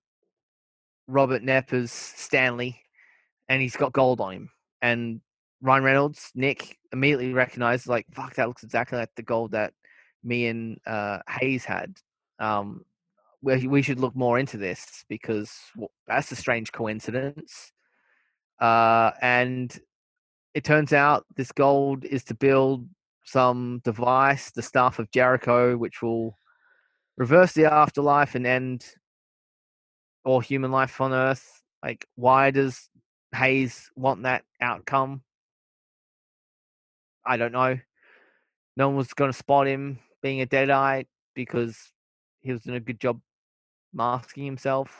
Robert 1.06 1.42
Knepper's 1.42 1.92
Stanley 1.92 2.80
and 3.48 3.60
he's 3.60 3.76
got 3.76 3.92
gold 3.92 4.20
on 4.20 4.32
him. 4.32 4.50
And 4.82 5.20
Ryan 5.60 5.84
Reynolds, 5.84 6.30
Nick 6.34 6.78
immediately 6.92 7.32
recognized 7.32 7.86
like 7.86 8.06
fuck 8.12 8.34
that 8.34 8.48
looks 8.48 8.62
exactly 8.62 8.98
like 8.98 9.14
the 9.16 9.22
gold 9.22 9.52
that 9.52 9.72
me 10.22 10.46
and 10.46 10.78
uh 10.86 11.18
Hayes 11.28 11.64
had. 11.64 11.96
Um 12.38 12.84
we 13.42 13.66
we 13.66 13.82
should 13.82 14.00
look 14.00 14.14
more 14.14 14.38
into 14.38 14.56
this 14.56 15.04
because 15.08 15.52
well, 15.76 15.90
that's 16.06 16.30
a 16.32 16.36
strange 16.36 16.72
coincidence. 16.72 17.72
Uh, 18.60 19.12
and 19.22 19.80
it 20.54 20.64
turns 20.64 20.92
out 20.92 21.24
this 21.36 21.52
gold 21.52 22.04
is 22.04 22.24
to 22.24 22.34
build 22.34 22.88
some 23.24 23.80
device, 23.84 24.50
the 24.50 24.62
Staff 24.62 24.98
of 24.98 25.10
Jericho, 25.10 25.76
which 25.76 26.02
will 26.02 26.36
reverse 27.16 27.52
the 27.52 27.72
afterlife 27.72 28.34
and 28.34 28.46
end 28.46 28.84
all 30.24 30.40
human 30.40 30.72
life 30.72 31.00
on 31.00 31.12
Earth. 31.12 31.62
Like, 31.82 32.06
why 32.16 32.50
does 32.50 32.90
Hayes 33.34 33.90
want 33.94 34.24
that 34.24 34.44
outcome? 34.60 35.22
I 37.24 37.36
don't 37.36 37.52
know. 37.52 37.78
No 38.76 38.88
one 38.88 38.96
was 38.96 39.12
going 39.12 39.30
to 39.30 39.36
spot 39.36 39.66
him 39.66 39.98
being 40.22 40.40
a 40.40 40.46
deadite 40.46 41.06
because 41.34 41.78
he 42.40 42.52
was 42.52 42.62
doing 42.62 42.76
a 42.76 42.80
good 42.80 43.00
job 43.00 43.20
masking 43.92 44.44
himself. 44.44 44.90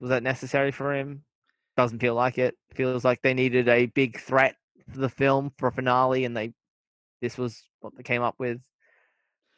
Was 0.00 0.10
that 0.10 0.22
necessary 0.22 0.70
for 0.70 0.94
him? 0.94 1.24
Doesn't 1.76 1.98
feel 1.98 2.14
like 2.14 2.38
it. 2.38 2.56
Feels 2.74 3.04
like 3.04 3.20
they 3.22 3.34
needed 3.34 3.68
a 3.68 3.86
big 3.86 4.18
threat 4.20 4.56
for 4.92 4.98
the 4.98 5.08
film 5.08 5.52
for 5.58 5.68
a 5.68 5.72
finale, 5.72 6.24
and 6.24 6.36
they 6.36 6.52
this 7.20 7.36
was 7.38 7.62
what 7.80 7.94
they 7.96 8.02
came 8.02 8.22
up 8.22 8.34
with. 8.38 8.60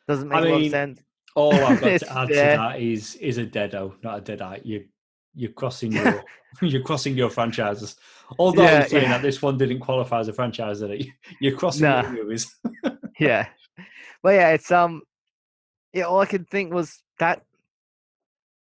Doesn't 0.08 0.28
make 0.28 0.38
I 0.38 0.46
a 0.46 0.50
lot 0.50 0.56
mean, 0.56 0.66
of 0.66 0.70
sense. 0.70 1.02
All 1.34 1.52
I've 1.54 1.80
got 1.80 2.00
to 2.00 2.18
add 2.18 2.28
there. 2.28 2.56
to 2.56 2.62
that 2.62 2.80
is 2.80 3.14
is 3.16 3.38
a 3.38 3.46
deado, 3.46 3.94
not 4.02 4.18
a 4.18 4.22
deadite. 4.36 4.64
You 4.64 4.84
you're 5.34 5.52
crossing 5.52 5.92
your 5.92 6.24
you're 6.62 6.82
crossing 6.82 7.16
your 7.16 7.30
franchises. 7.30 7.96
Although 8.38 8.62
Yeah, 8.64 8.80
I'm 8.82 8.88
saying 8.88 9.02
yeah. 9.04 9.08
that 9.12 9.22
this 9.22 9.40
one 9.42 9.56
didn't 9.58 9.80
qualify 9.80 10.20
as 10.20 10.28
a 10.28 10.32
franchise, 10.32 10.80
did 10.80 10.90
it? 10.90 11.06
You're 11.40 11.56
crossing 11.56 11.82
Nah. 11.82 12.02
your 12.02 12.24
movies. 12.24 12.54
yeah. 13.20 13.48
But 14.22 14.34
yeah, 14.34 14.50
it's 14.50 14.70
um 14.72 15.02
yeah, 15.92 16.04
all 16.04 16.20
I 16.20 16.26
could 16.26 16.48
think 16.50 16.72
was 16.72 17.02
that 17.18 17.42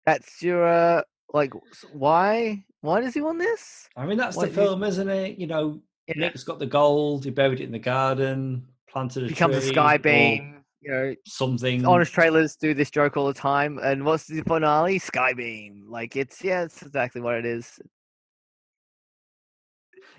that's 0.05 0.41
your 0.41 0.67
uh 0.67 1.01
like 1.33 1.53
why 1.93 2.63
why 2.81 3.01
does 3.01 3.13
he 3.13 3.21
want 3.21 3.39
this? 3.39 3.89
I 3.95 4.05
mean, 4.05 4.17
that's 4.17 4.37
the 4.37 4.47
film, 4.47 4.83
isn't 4.83 5.09
it? 5.09 5.37
You 5.37 5.47
know, 5.47 5.81
Yeah. 6.07 6.15
Nick's 6.17 6.43
got 6.43 6.59
the 6.59 6.65
gold. 6.65 7.25
He 7.25 7.31
buried 7.31 7.59
it 7.59 7.65
in 7.65 7.71
the 7.71 7.79
garden, 7.79 8.65
planted 8.89 9.23
a 9.23 9.27
tree. 9.27 9.33
Becomes 9.33 9.57
a 9.57 9.61
tree, 9.61 9.69
sky 9.69 9.95
or 9.95 9.99
beam, 9.99 10.63
you 10.81 10.91
know, 10.91 11.15
something. 11.27 11.85
honest 11.85 12.13
trailers 12.13 12.55
do 12.55 12.73
this 12.73 12.89
joke 12.89 13.17
all 13.17 13.27
the 13.27 13.33
time 13.33 13.79
and 13.83 14.05
what's 14.05 14.25
the 14.25 14.41
finale? 14.43 14.97
Sky 14.99 15.33
beam. 15.33 15.85
Like 15.89 16.15
it's 16.15 16.43
yeah, 16.43 16.63
it's 16.63 16.81
exactly 16.81 17.21
what 17.21 17.35
it 17.35 17.45
is. 17.45 17.79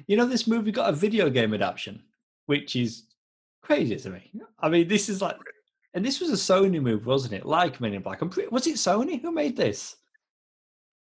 You 0.07 0.17
know, 0.17 0.27
this 0.27 0.47
movie 0.47 0.73
got 0.73 0.89
a 0.89 0.93
video 0.93 1.29
game 1.31 1.53
adaptation, 1.55 2.03
which 2.47 2.77
is 2.77 3.05
crazy 3.63 3.97
to 3.97 4.11
me. 4.11 4.33
I 4.59 4.69
mean, 4.69 4.89
this 4.89 5.09
is 5.09 5.21
like, 5.21 5.37
and 5.95 6.05
this 6.05 6.21
was 6.21 6.31
a 6.31 6.35
Sony 6.35 6.81
movie, 6.81 7.05
wasn't 7.05 7.35
it? 7.35 7.45
Like 7.45 7.81
Men 7.81 7.95
in 7.95 8.03
Black. 8.03 8.23
I'm 8.23 8.31
pretty, 8.31 8.49
was 8.49 8.67
it 8.67 8.77
Sony 8.77 9.21
who 9.21 9.31
made 9.33 9.57
this? 9.57 9.97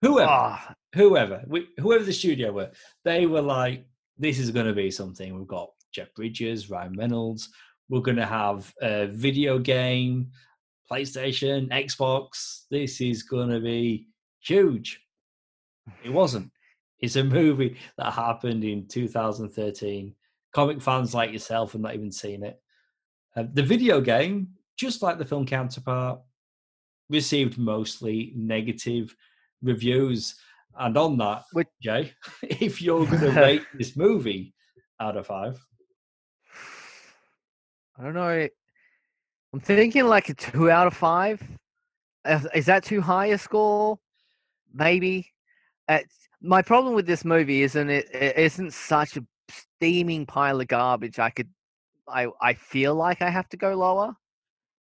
Whoever, 0.03 0.31
Ah, 0.31 0.75
whoever, 0.95 1.45
we- 1.49 1.69
whoever 1.79 2.05
the 2.05 2.13
studio 2.13 2.53
were, 2.53 2.71
they 3.05 3.27
were 3.27 3.43
like, 3.43 3.87
this 4.17 4.39
is 4.39 4.51
going 4.51 4.67
to 4.67 4.73
be 4.73 4.91
something. 4.91 5.37
We've 5.37 5.47
got 5.47 5.71
Jeff 5.93 6.13
Bridges, 6.15 6.71
Ryan 6.71 6.95
Reynolds. 6.95 7.49
We're 7.89 8.01
going 8.01 8.17
to 8.17 8.27
have 8.27 8.73
a 8.83 9.07
video 9.07 9.59
game, 9.59 10.31
PlayStation, 10.91 11.69
Xbox. 11.71 12.65
This 12.71 13.01
is 13.01 13.23
going 13.23 13.49
to 13.51 13.61
be 13.61 14.09
huge. 14.41 15.01
It 16.05 16.11
wasn't. 16.11 16.51
It's 17.01 17.17
a 17.17 17.25
movie 17.25 17.77
that 17.97 18.13
happened 18.13 18.65
in 18.65 18.87
2013. 18.87 20.15
Comic 20.53 20.83
fans 20.83 21.15
like 21.15 21.33
yourself 21.33 21.73
have 21.73 21.81
not 21.81 21.95
even 21.95 22.11
seen 22.13 22.43
it. 22.45 22.61
Uh, 23.37 23.45
the 23.55 23.63
video 23.63 24.01
game, 24.01 24.49
just 24.77 25.03
like 25.03 25.19
the 25.19 25.25
film 25.25 25.47
counterpart, 25.47 26.21
received 27.09 27.57
mostly 27.59 28.33
negative 28.37 29.15
reviews. 29.63 30.35
And 30.79 30.97
on 30.97 31.17
that, 31.19 31.45
Which- 31.53 31.69
Jay, 31.83 32.13
if 32.43 32.81
you're 32.81 33.07
going 33.11 33.21
to 33.21 33.31
rate 33.41 33.63
this 33.75 33.97
movie 33.97 34.55
out 35.01 35.17
of 35.17 35.27
five, 35.27 35.59
I 37.99 38.05
don't 38.05 38.15
know. 38.15 38.49
I'm 39.53 39.61
thinking 39.61 40.07
like 40.07 40.29
a 40.29 40.35
two 40.35 40.71
out 40.71 40.87
of 40.87 40.95
five. 40.95 41.43
Is 42.55 42.67
that 42.67 42.85
too 42.85 43.01
high 43.01 43.27
a 43.27 43.39
score? 43.39 43.99
Maybe. 44.73 45.33
It's, 45.89 46.29
my 46.41 46.63
problem 46.63 46.95
with 46.95 47.07
this 47.07 47.25
movie 47.25 47.63
isn't 47.63 47.91
it, 47.91 48.15
it 48.15 48.37
isn't 48.37 48.73
such 48.73 49.17
a 49.17 49.25
steaming 49.49 50.27
pile 50.27 50.61
of 50.61 50.69
garbage. 50.69 51.19
I 51.19 51.31
could, 51.31 51.49
I 52.07 52.29
I 52.41 52.55
feel 52.55 52.95
like 52.95 53.23
I 53.23 53.31
have 53.31 53.49
to 53.51 53.57
go 53.57 53.75
lower, 53.75 54.15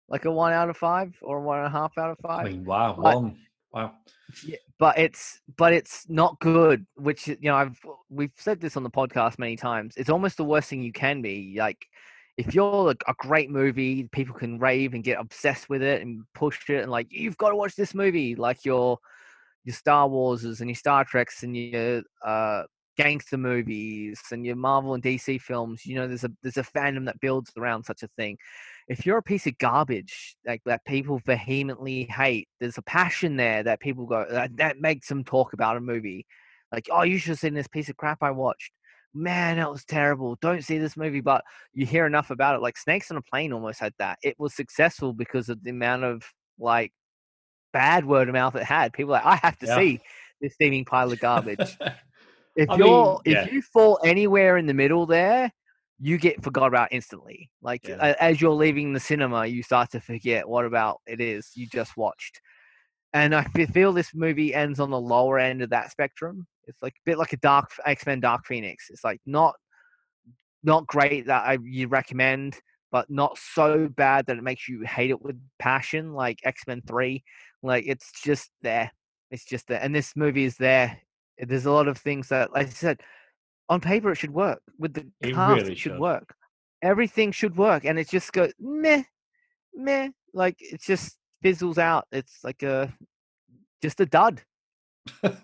like 0.08 0.26
a 0.26 0.32
one 0.32 0.54
out 0.54 0.70
of 0.70 0.78
five 0.78 1.16
or 1.22 1.40
a 1.40 1.42
one 1.42 1.58
and 1.58 1.68
a 1.68 1.72
half 1.72 1.98
out 1.98 2.12
of 2.12 2.20
five. 2.20 2.46
I 2.46 2.50
mean, 2.50 2.64
wow, 2.64 2.96
one, 2.96 3.38
wow. 3.74 3.94
Yeah, 4.46 4.58
but 4.80 4.98
it's 4.98 5.42
but 5.58 5.74
it's 5.74 6.10
not 6.10 6.40
good. 6.40 6.86
Which 6.96 7.28
you 7.28 7.38
know, 7.42 7.56
I've 7.56 7.80
we've 8.10 8.32
said 8.36 8.60
this 8.60 8.78
on 8.78 8.84
the 8.84 8.90
podcast 8.90 9.40
many 9.40 9.56
times. 9.56 9.96
It's 9.98 10.10
almost 10.10 10.38
the 10.38 10.46
worst 10.46 10.70
thing 10.70 10.82
you 10.82 10.94
can 10.94 11.22
be. 11.22 11.56
Like, 11.58 11.86
if 12.38 12.56
you're 12.56 12.92
a, 12.92 13.12
a 13.12 13.14
great 13.18 13.50
movie, 13.50 14.06
people 14.12 14.36
can 14.36 14.60
rave 14.60 14.94
and 14.94 15.04
get 15.04 15.20
obsessed 15.20 15.70
with 15.70 15.82
it 15.82 16.02
and 16.02 16.24
push 16.34 16.70
it, 16.70 16.82
and 16.82 16.92
like 16.92 17.08
you've 17.12 17.38
got 17.38 17.50
to 17.50 17.56
watch 17.56 17.76
this 17.76 17.94
movie. 17.94 18.36
Like 18.36 18.64
your 18.66 19.00
your 19.64 19.76
Star 19.76 20.08
Warses 20.08 20.60
and 20.60 20.70
your 20.70 20.76
Star 20.76 21.04
Treks 21.04 21.44
and 21.44 21.56
your 21.56 22.04
uh, 22.26 22.64
gangster 22.98 23.38
movies 23.38 24.20
and 24.32 24.46
your 24.46 24.56
Marvel 24.56 24.94
and 24.94 25.04
DC 25.04 25.40
films. 25.42 25.86
You 25.86 25.96
know, 25.96 26.08
there's 26.08 26.24
a 26.24 26.32
there's 26.42 26.58
a 26.58 26.64
fandom 26.64 27.06
that 27.06 27.20
builds 27.20 27.52
around 27.58 27.84
such 27.84 28.04
a 28.04 28.10
thing. 28.18 28.38
If 28.88 29.06
you're 29.06 29.18
a 29.18 29.24
piece 29.24 29.48
of 29.48 29.58
garbage 29.58 30.36
like 30.46 30.62
that 30.66 30.86
people 30.86 31.20
vehemently 31.26 32.04
hate, 32.06 32.48
there's 32.60 32.78
a 32.78 32.82
passion 32.84 33.38
there 33.38 33.64
that 33.64 33.80
people 33.80 34.06
go 34.06 34.26
that, 34.30 34.56
that 34.58 34.80
makes 34.80 35.08
them 35.08 35.24
talk 35.24 35.54
about 35.54 35.78
a 35.78 35.82
movie. 35.82 36.26
Like, 36.72 36.88
oh, 36.92 37.04
you 37.04 37.18
should 37.18 37.30
have 37.32 37.40
seen 37.40 37.54
this 37.54 37.68
piece 37.68 37.90
of 37.90 37.98
crap 37.98 38.20
I 38.22 38.32
watched. 38.32 38.72
Man, 39.14 39.58
that 39.58 39.70
was 39.70 39.84
terrible. 39.84 40.38
Don't 40.42 40.64
see 40.64 40.78
this 40.78 40.96
movie, 40.96 41.20
but 41.20 41.44
you 41.74 41.86
hear 41.86 42.06
enough 42.06 42.30
about 42.30 42.56
it. 42.56 42.62
Like 42.62 42.78
Snakes 42.78 43.12
on 43.12 43.18
a 43.18 43.22
Plane 43.22 43.52
almost 43.52 43.80
had 43.82 43.94
that. 44.00 44.20
It 44.24 44.36
was 44.40 44.54
successful 44.56 45.12
because 45.14 45.50
of 45.50 45.62
the 45.64 45.72
amount 45.72 46.06
of 46.06 46.24
like 46.58 46.94
bad 47.74 48.06
word 48.06 48.30
of 48.30 48.34
mouth 48.34 48.56
it 48.56 48.64
had. 48.64 48.94
People 48.94 49.12
like, 49.12 49.26
I 49.26 49.36
have 49.38 49.58
to 49.60 49.68
Yeah. 49.68 49.76
see 49.78 50.00
this 50.42 50.54
steaming 50.54 50.86
pile 50.86 51.12
of 51.12 51.20
garbage. 51.20 51.78
If 52.62 52.70
I 52.70 52.78
you're 52.78 53.20
yeah. 53.26 53.44
if 53.44 53.52
you 53.52 53.62
fall 53.62 54.00
anywhere 54.04 54.58
in 54.58 54.66
the 54.68 54.74
middle 54.74 55.06
there, 55.06 55.52
you 56.00 56.18
get 56.18 56.44
forgot 56.44 56.68
about 56.68 56.90
instantly. 56.92 57.50
Like 57.62 57.88
Yeah. 57.88 58.16
as 58.20 58.40
you're 58.40 58.52
leaving 58.52 58.94
the 58.94 59.00
cinema, 59.00 59.46
you 59.46 59.64
start 59.64 59.92
to 59.92 60.00
forget 60.00 60.48
what 60.48 60.66
about 60.66 61.02
it 61.08 61.20
is 61.20 61.52
you 61.56 61.68
just 61.68 61.98
watched. 61.98 62.40
And 63.14 63.36
I 63.36 63.44
feel 63.44 63.92
this 63.92 64.14
movie 64.14 64.54
ends 64.54 64.80
on 64.80 64.90
the 64.90 65.00
lower 65.00 65.38
end 65.38 65.62
of 65.62 65.70
that 65.72 65.92
spectrum. 65.92 66.48
It's 66.68 66.82
like 66.82 66.94
a 66.94 67.04
bit 67.06 67.18
like 67.18 67.34
a 67.34 67.38
Dark 67.38 67.70
X 67.86 68.06
Men 68.06 68.20
Dark 68.20 68.46
Phoenix. 68.46 68.88
It's 68.90 69.04
like 69.04 69.20
not 69.26 69.56
not 70.64 70.86
great 70.88 71.28
that 71.28 71.44
I 71.46 71.58
you 71.64 71.88
recommend, 71.88 72.60
but 72.92 73.10
not 73.10 73.38
so 73.38 73.88
bad 73.88 74.26
that 74.28 74.38
it 74.38 74.44
makes 74.44 74.68
you 74.68 74.82
hate 74.82 75.10
it 75.10 75.22
with 75.22 75.40
passion, 75.60 76.14
like 76.14 76.40
X 76.44 76.62
Men 76.68 76.82
Three. 76.88 77.24
Like 77.64 77.86
it's 77.88 78.12
just 78.24 78.50
there. 78.62 78.92
It's 79.32 79.46
just 79.46 79.68
there, 79.68 79.82
and 79.82 79.94
this 79.96 80.14
movie 80.16 80.46
is 80.46 80.58
there. 80.58 81.00
Eh, 81.40 81.46
there's 81.48 81.66
a 81.66 81.72
lot 81.72 81.88
of 81.88 81.98
things 81.98 82.30
that, 82.30 82.52
like 82.54 82.68
I 82.68 82.70
said, 82.70 83.02
on 83.70 83.80
paper 83.82 84.12
it 84.12 84.16
should 84.18 84.34
work. 84.34 84.62
With 84.78 84.94
the 84.94 85.06
It 85.22 85.34
cast, 85.34 85.56
really 85.62 85.72
it 85.74 85.78
should 85.78 85.94
should. 85.94 86.00
work. 86.00 86.36
Everything 86.82 87.32
should 87.32 87.56
work, 87.58 87.86
and 87.86 88.00
it 88.00 88.10
just 88.10 88.32
goes 88.34 88.52
meh, 88.60 89.04
meh. 89.76 90.10
Like 90.34 90.56
it 90.60 90.82
just 90.82 91.18
fizzles 91.44 91.78
out. 91.78 92.08
It's 92.12 92.44
like 92.44 92.64
a 92.64 92.92
just 93.82 94.00
a 94.02 94.06
dud. 94.06 94.42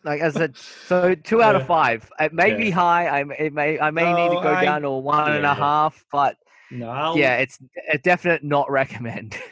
Like 0.03 0.21
I 0.21 0.29
said, 0.31 0.55
so 0.57 1.15
two 1.23 1.41
out 1.41 1.55
of 1.55 1.65
five. 1.67 2.09
It 2.19 2.33
may 2.33 2.51
Yeah. 2.51 2.57
be 2.57 2.69
high. 2.71 3.07
I 3.07 3.25
it 3.39 3.53
may 3.53 3.79
I 3.79 3.91
may 3.91 4.13
need 4.13 4.29
to 4.35 4.41
go 4.41 4.53
I- 4.53 4.63
down 4.65 4.81
to 4.83 4.87
a 4.89 4.99
one 4.99 5.27
and 5.31 5.39
a 5.45 5.49
yeah. 5.49 5.55
half, 5.55 6.03
but 6.11 6.37
no, 6.71 6.89
I'll- 6.89 7.17
yeah, 7.17 7.37
it's 7.37 7.57
a 7.91 7.97
definite 7.97 8.43
not 8.43 8.69
recommend. 8.71 9.37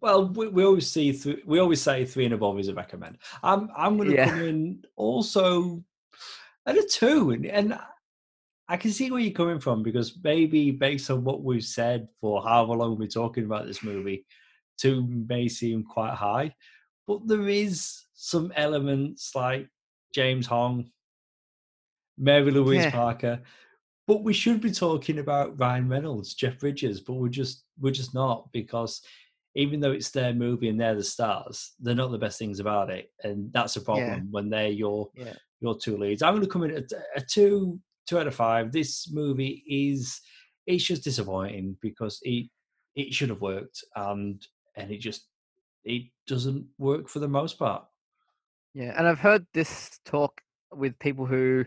well, 0.00 0.28
we, 0.28 0.48
we 0.48 0.64
always 0.64 0.88
see 0.88 1.20
we 1.46 1.58
always 1.58 1.80
say 1.80 2.04
three 2.04 2.24
and 2.24 2.34
above 2.34 2.58
is 2.58 2.68
a 2.68 2.74
recommend. 2.74 3.18
I'm 3.42 3.70
I'm 3.76 3.96
going 3.96 4.08
to 4.08 4.14
Yeah. 4.14 4.28
come 4.28 4.42
in 4.42 4.84
also 4.96 5.82
at 6.66 6.76
a 6.76 6.82
two, 6.82 7.30
and, 7.30 7.46
and 7.46 7.78
I 8.68 8.76
can 8.76 8.90
see 8.90 9.10
where 9.10 9.20
you're 9.20 9.32
coming 9.32 9.58
from 9.60 9.82
because 9.82 10.18
maybe 10.22 10.70
based 10.70 11.10
on 11.10 11.24
what 11.24 11.42
we've 11.42 11.64
said 11.64 12.08
for 12.20 12.42
however 12.42 12.74
long 12.74 12.96
we're 12.98 13.08
talking 13.08 13.44
about 13.44 13.66
this 13.66 13.82
movie, 13.82 14.24
two 14.78 15.06
may 15.06 15.48
seem 15.48 15.84
quite 15.84 16.14
high, 16.14 16.54
but 17.06 17.26
there 17.26 17.48
is 17.48 18.04
some 18.14 18.52
elements 18.56 19.34
like 19.34 19.68
James 20.14 20.46
Hong, 20.46 20.90
Mary 22.16 22.50
Louise 22.50 22.84
Yeah. 22.84 22.90
Parker. 22.90 23.42
But 24.08 24.24
we 24.24 24.32
should 24.32 24.60
be 24.60 24.72
talking 24.72 25.18
about 25.20 25.58
Ryan 25.58 25.88
Reynolds, 25.88 26.34
Jeff 26.34 26.58
Bridges, 26.58 27.00
but 27.00 27.14
we're 27.14 27.28
just 27.28 27.64
we're 27.80 27.92
just 27.92 28.14
not 28.14 28.50
because 28.52 29.00
even 29.54 29.80
though 29.80 29.92
it's 29.92 30.10
their 30.10 30.32
movie 30.32 30.68
and 30.68 30.80
they're 30.80 30.94
the 30.94 31.04
stars, 31.04 31.72
they're 31.80 31.94
not 31.94 32.10
the 32.10 32.18
best 32.18 32.38
things 32.38 32.60
about 32.60 32.90
it, 32.90 33.10
and 33.22 33.52
that's 33.52 33.76
a 33.76 33.80
problem 33.80 34.28
when 34.30 34.48
they're 34.50 34.68
your 34.68 35.10
Yeah. 35.14 35.34
your 35.60 35.78
two 35.78 35.96
leads. 35.96 36.22
I'm 36.22 36.34
going 36.34 36.44
to 36.44 36.50
come 36.50 36.64
in 36.64 36.72
at 36.72 36.90
a 37.16 37.20
two 37.20 37.80
two 38.06 38.18
out 38.18 38.26
of 38.26 38.34
five. 38.34 38.72
This 38.72 39.10
movie 39.12 39.62
is 39.66 40.20
it's 40.66 40.84
just 40.84 41.04
disappointing 41.04 41.76
because 41.80 42.18
it 42.22 42.48
it 42.94 43.12
should 43.14 43.28
have 43.30 43.40
worked 43.40 43.84
and 43.96 44.44
and 44.76 44.90
it 44.90 44.98
just 44.98 45.28
it 45.84 46.02
doesn't 46.26 46.66
work 46.78 47.08
for 47.08 47.18
the 47.18 47.28
most 47.28 47.58
part. 47.58 47.84
Yeah, 48.74 48.94
and 48.96 49.06
I've 49.06 49.18
heard 49.18 49.46
this 49.52 50.00
talk 50.04 50.40
with 50.72 50.98
people 50.98 51.26
who 51.26 51.64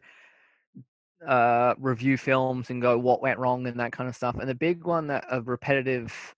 uh, 1.26 1.74
review 1.78 2.18
films 2.18 2.70
and 2.70 2.82
go 2.82 2.98
what 2.98 3.22
went 3.22 3.40
wrong 3.40 3.66
and 3.68 3.80
that 3.80 3.92
kind 3.92 4.10
of 4.10 4.16
stuff. 4.16 4.36
And 4.38 4.50
the 4.50 4.56
big 4.56 4.84
one 4.84 5.08
that 5.08 5.26
a 5.32 5.42
repetitive 5.42 6.35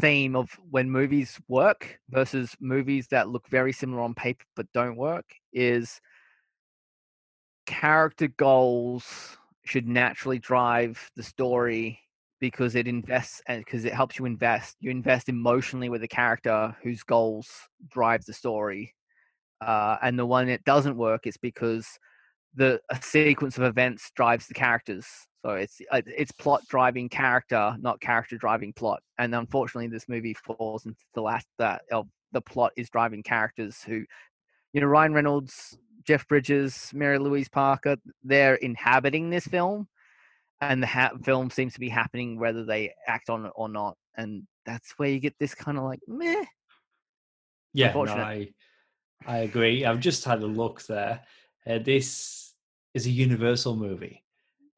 theme 0.00 0.36
of 0.36 0.50
when 0.70 0.90
movies 0.90 1.38
work 1.48 1.98
versus 2.10 2.54
movies 2.60 3.08
that 3.08 3.28
look 3.28 3.48
very 3.48 3.72
similar 3.72 4.02
on 4.02 4.14
paper 4.14 4.44
but 4.54 4.66
don't 4.72 4.96
work 4.96 5.24
is 5.52 6.00
character 7.66 8.28
goals 8.28 9.36
should 9.64 9.88
naturally 9.88 10.38
drive 10.38 11.10
the 11.16 11.22
story 11.22 11.98
because 12.40 12.74
it 12.74 12.86
invests 12.86 13.42
and 13.48 13.64
because 13.64 13.84
it 13.84 13.92
helps 13.92 14.18
you 14.18 14.24
invest 14.24 14.76
you 14.80 14.90
invest 14.90 15.28
emotionally 15.28 15.88
with 15.88 16.02
a 16.02 16.08
character 16.08 16.76
whose 16.82 17.02
goals 17.02 17.48
drive 17.90 18.24
the 18.24 18.32
story 18.32 18.94
uh, 19.60 19.96
and 20.02 20.18
the 20.18 20.26
one 20.26 20.46
that 20.46 20.64
doesn't 20.64 20.96
work 20.96 21.26
is 21.26 21.36
because 21.36 21.86
the 22.54 22.80
a 22.90 23.00
sequence 23.02 23.56
of 23.58 23.64
events 23.64 24.10
drives 24.14 24.46
the 24.46 24.54
characters. 24.54 25.06
So 25.44 25.50
it's 25.50 25.80
uh, 25.90 26.02
it's 26.06 26.32
plot 26.32 26.62
driving 26.68 27.08
character, 27.08 27.76
not 27.80 28.00
character 28.00 28.36
driving 28.36 28.72
plot. 28.72 29.02
And 29.18 29.34
unfortunately, 29.34 29.88
this 29.88 30.08
movie 30.08 30.34
falls 30.34 30.86
into 30.86 31.00
the 31.14 31.22
last 31.22 31.46
that 31.58 31.82
of 31.92 32.08
the 32.32 32.40
plot 32.40 32.72
is 32.76 32.90
driving 32.90 33.22
characters 33.22 33.82
who, 33.82 33.94
you 33.94 34.06
you 34.72 34.80
know 34.80 34.88
Ryan 34.88 35.14
Reynolds, 35.14 35.78
Jeff 36.04 36.26
Bridges, 36.26 36.90
Mary 36.92 37.18
Louise 37.18 37.48
Parker, 37.48 37.96
they're 38.24 38.56
inhabiting 38.56 39.30
this 39.30 39.46
film, 39.46 39.88
and 40.60 40.82
the 40.82 40.86
ha- 40.86 41.12
film 41.22 41.50
seems 41.50 41.74
to 41.74 41.80
be 41.80 41.88
happening 41.88 42.38
whether 42.38 42.64
they 42.64 42.92
act 43.06 43.30
on 43.30 43.46
it 43.46 43.52
or 43.54 43.68
not, 43.68 43.96
and 44.16 44.42
that's 44.66 44.92
where 44.98 45.08
you 45.08 45.20
get 45.20 45.34
this 45.38 45.54
kind 45.54 45.78
of 45.78 45.84
like 45.84 46.00
meh. 46.08 46.44
Yeah, 47.72 47.92
no, 47.92 48.02
I 48.02 48.48
I 49.26 49.38
agree. 49.38 49.84
I've 49.84 50.00
just 50.00 50.24
had 50.24 50.42
a 50.42 50.46
look 50.46 50.82
there. 50.86 51.20
Uh, 51.66 51.78
this 51.78 52.54
is 52.94 53.06
a 53.06 53.10
Universal 53.10 53.76
movie, 53.76 54.24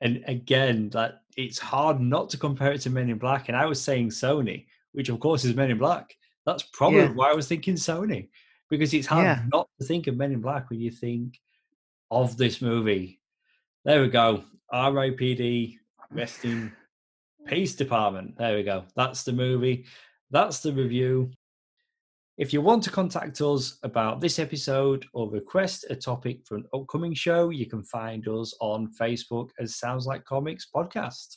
and 0.00 0.24
again, 0.26 0.88
that 0.90 1.22
it's 1.36 1.58
hard 1.58 2.00
not 2.00 2.30
to 2.30 2.36
compare 2.36 2.72
it 2.72 2.80
to 2.82 2.90
Men 2.90 3.10
in 3.10 3.18
Black. 3.18 3.48
And 3.48 3.56
I 3.56 3.66
was 3.66 3.82
saying 3.82 4.10
Sony, 4.10 4.66
which 4.92 5.08
of 5.08 5.20
course 5.20 5.44
is 5.44 5.54
Men 5.54 5.70
in 5.70 5.78
Black. 5.78 6.14
That's 6.46 6.62
probably 6.62 7.00
yeah. 7.00 7.12
why 7.12 7.30
I 7.30 7.34
was 7.34 7.48
thinking 7.48 7.74
Sony, 7.74 8.28
because 8.68 8.94
it's 8.94 9.06
hard 9.06 9.24
yeah. 9.24 9.42
not 9.52 9.68
to 9.78 9.86
think 9.86 10.06
of 10.06 10.16
Men 10.16 10.32
in 10.32 10.40
Black 10.40 10.70
when 10.70 10.80
you 10.80 10.90
think 10.90 11.38
of 12.10 12.36
this 12.36 12.60
movie. 12.62 13.20
There 13.84 14.02
we 14.02 14.08
go. 14.08 14.44
R.I.P.D. 14.72 15.78
Rest 16.10 16.44
in 16.44 16.72
Peace 17.46 17.74
Department. 17.74 18.36
There 18.36 18.56
we 18.56 18.62
go. 18.62 18.84
That's 18.96 19.22
the 19.22 19.32
movie. 19.32 19.86
That's 20.30 20.60
the 20.60 20.72
review. 20.72 21.30
If 22.40 22.55
you 22.55 22.62
want 22.62 22.83
to 22.85 22.90
contact 22.90 23.42
us 23.42 23.76
about 23.83 24.22
this 24.22 24.38
episode 24.38 25.05
or 25.12 25.29
request 25.29 25.85
a 25.90 25.94
topic 25.94 26.40
for 26.46 26.55
an 26.55 26.64
upcoming 26.72 27.12
show, 27.12 27.50
you 27.50 27.66
can 27.66 27.83
find 27.83 28.26
us 28.29 28.57
on 28.62 28.90
Facebook 28.98 29.50
as 29.59 29.76
Sounds 29.76 30.07
Like 30.07 30.24
Comics 30.24 30.66
Podcast. 30.74 31.37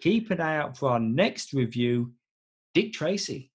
Keep 0.00 0.30
an 0.30 0.40
eye 0.40 0.56
out 0.56 0.78
for 0.78 0.88
our 0.88 0.98
next 0.98 1.52
review 1.52 2.14
Dick 2.72 2.94
Tracy, 2.94 3.52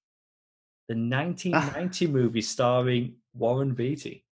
the 0.88 0.93
1990 0.93 2.05
movie 2.12 2.41
starring 2.41 3.15
Warren 3.34 3.73
Beatty. 3.73 4.23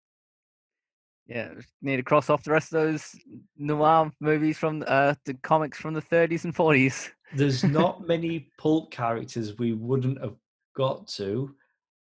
Yeah, 1.27 1.55
need 1.81 1.97
to 1.97 2.03
cross 2.03 2.29
off 2.29 2.45
the 2.45 2.51
rest 2.51 2.75
of 2.75 2.83
those 2.83 3.17
noir 3.57 4.13
movies 4.21 4.59
from 4.59 4.85
uh, 4.87 5.15
the 5.25 5.33
comics 5.43 5.79
from 5.79 5.95
the 5.95 6.03
30s 6.03 6.45
and 6.45 6.55
40s. 6.55 7.09
There's 7.35 7.65
not 7.65 8.07
many 8.07 8.51
pulp 8.59 8.91
characters 8.91 9.57
we 9.57 9.73
wouldn't 9.73 10.21
have 10.21 10.35
got 10.77 11.09
to. 11.09 11.55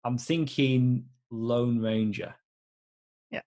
I'm 0.04 0.18
thinking 0.18 1.04
Lone 1.30 1.80
Ranger. 1.80 2.34
Yeah. 3.30 3.42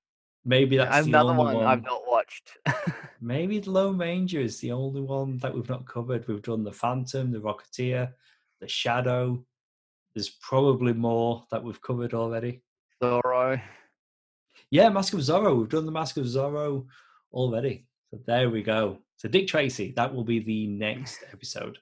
Maybe 0.46 0.78
that's 0.78 1.08
another 1.08 1.34
one, 1.34 1.56
one, 1.56 1.66
I've 1.66 1.84
not 1.84 2.02
watched. 2.08 2.58
maybe 3.22 3.62
Lone 3.62 3.98
Ranger 3.98 4.40
is 4.40 4.60
the 4.60 4.72
only 4.72 5.02
one 5.02 5.38
that 5.40 5.54
we've 5.54 5.70
not 5.70 5.86
covered. 5.86 6.28
We've 6.28 6.42
done 6.42 6.64
the 6.64 6.72
Phantom, 6.72 7.32
the 7.32 7.40
Rocketeer, 7.40 8.12
the 8.60 8.68
Shadow. 8.68 9.44
There's 10.14 10.30
probably 10.30 10.94
more 10.94 11.46
that 11.52 11.64
we've 11.64 11.82
covered 11.82 12.14
already. 12.14 12.62
Zorro. 13.02 13.62
Yeah, 14.70 14.90
Mask 14.90 15.14
of 15.14 15.20
Zorro. 15.20 15.58
We've 15.58 15.70
done 15.70 15.86
the 15.86 15.92
Mask 15.92 16.18
of 16.18 16.26
Zorro 16.26 16.86
already. 17.34 17.88
So 18.10 18.20
there 18.26 18.50
we 18.50 18.62
go. 18.62 19.00
So 19.18 19.30
Dick 19.30 19.48
Tracy, 19.48 19.94
that 19.96 20.14
will 20.14 20.24
be 20.24 20.40
the 20.40 20.68
next 20.68 21.24
episode. 21.32 21.78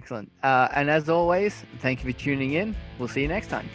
Excellent. 0.00 0.30
Uh, 0.42 0.68
and 0.74 0.90
as 0.90 1.08
always, 1.08 1.64
thank 1.80 2.04
you 2.04 2.12
for 2.12 2.18
tuning 2.18 2.52
in. 2.52 2.74
We'll 2.98 3.08
see 3.08 3.22
you 3.22 3.28
next 3.28 3.48
time. 3.48 3.68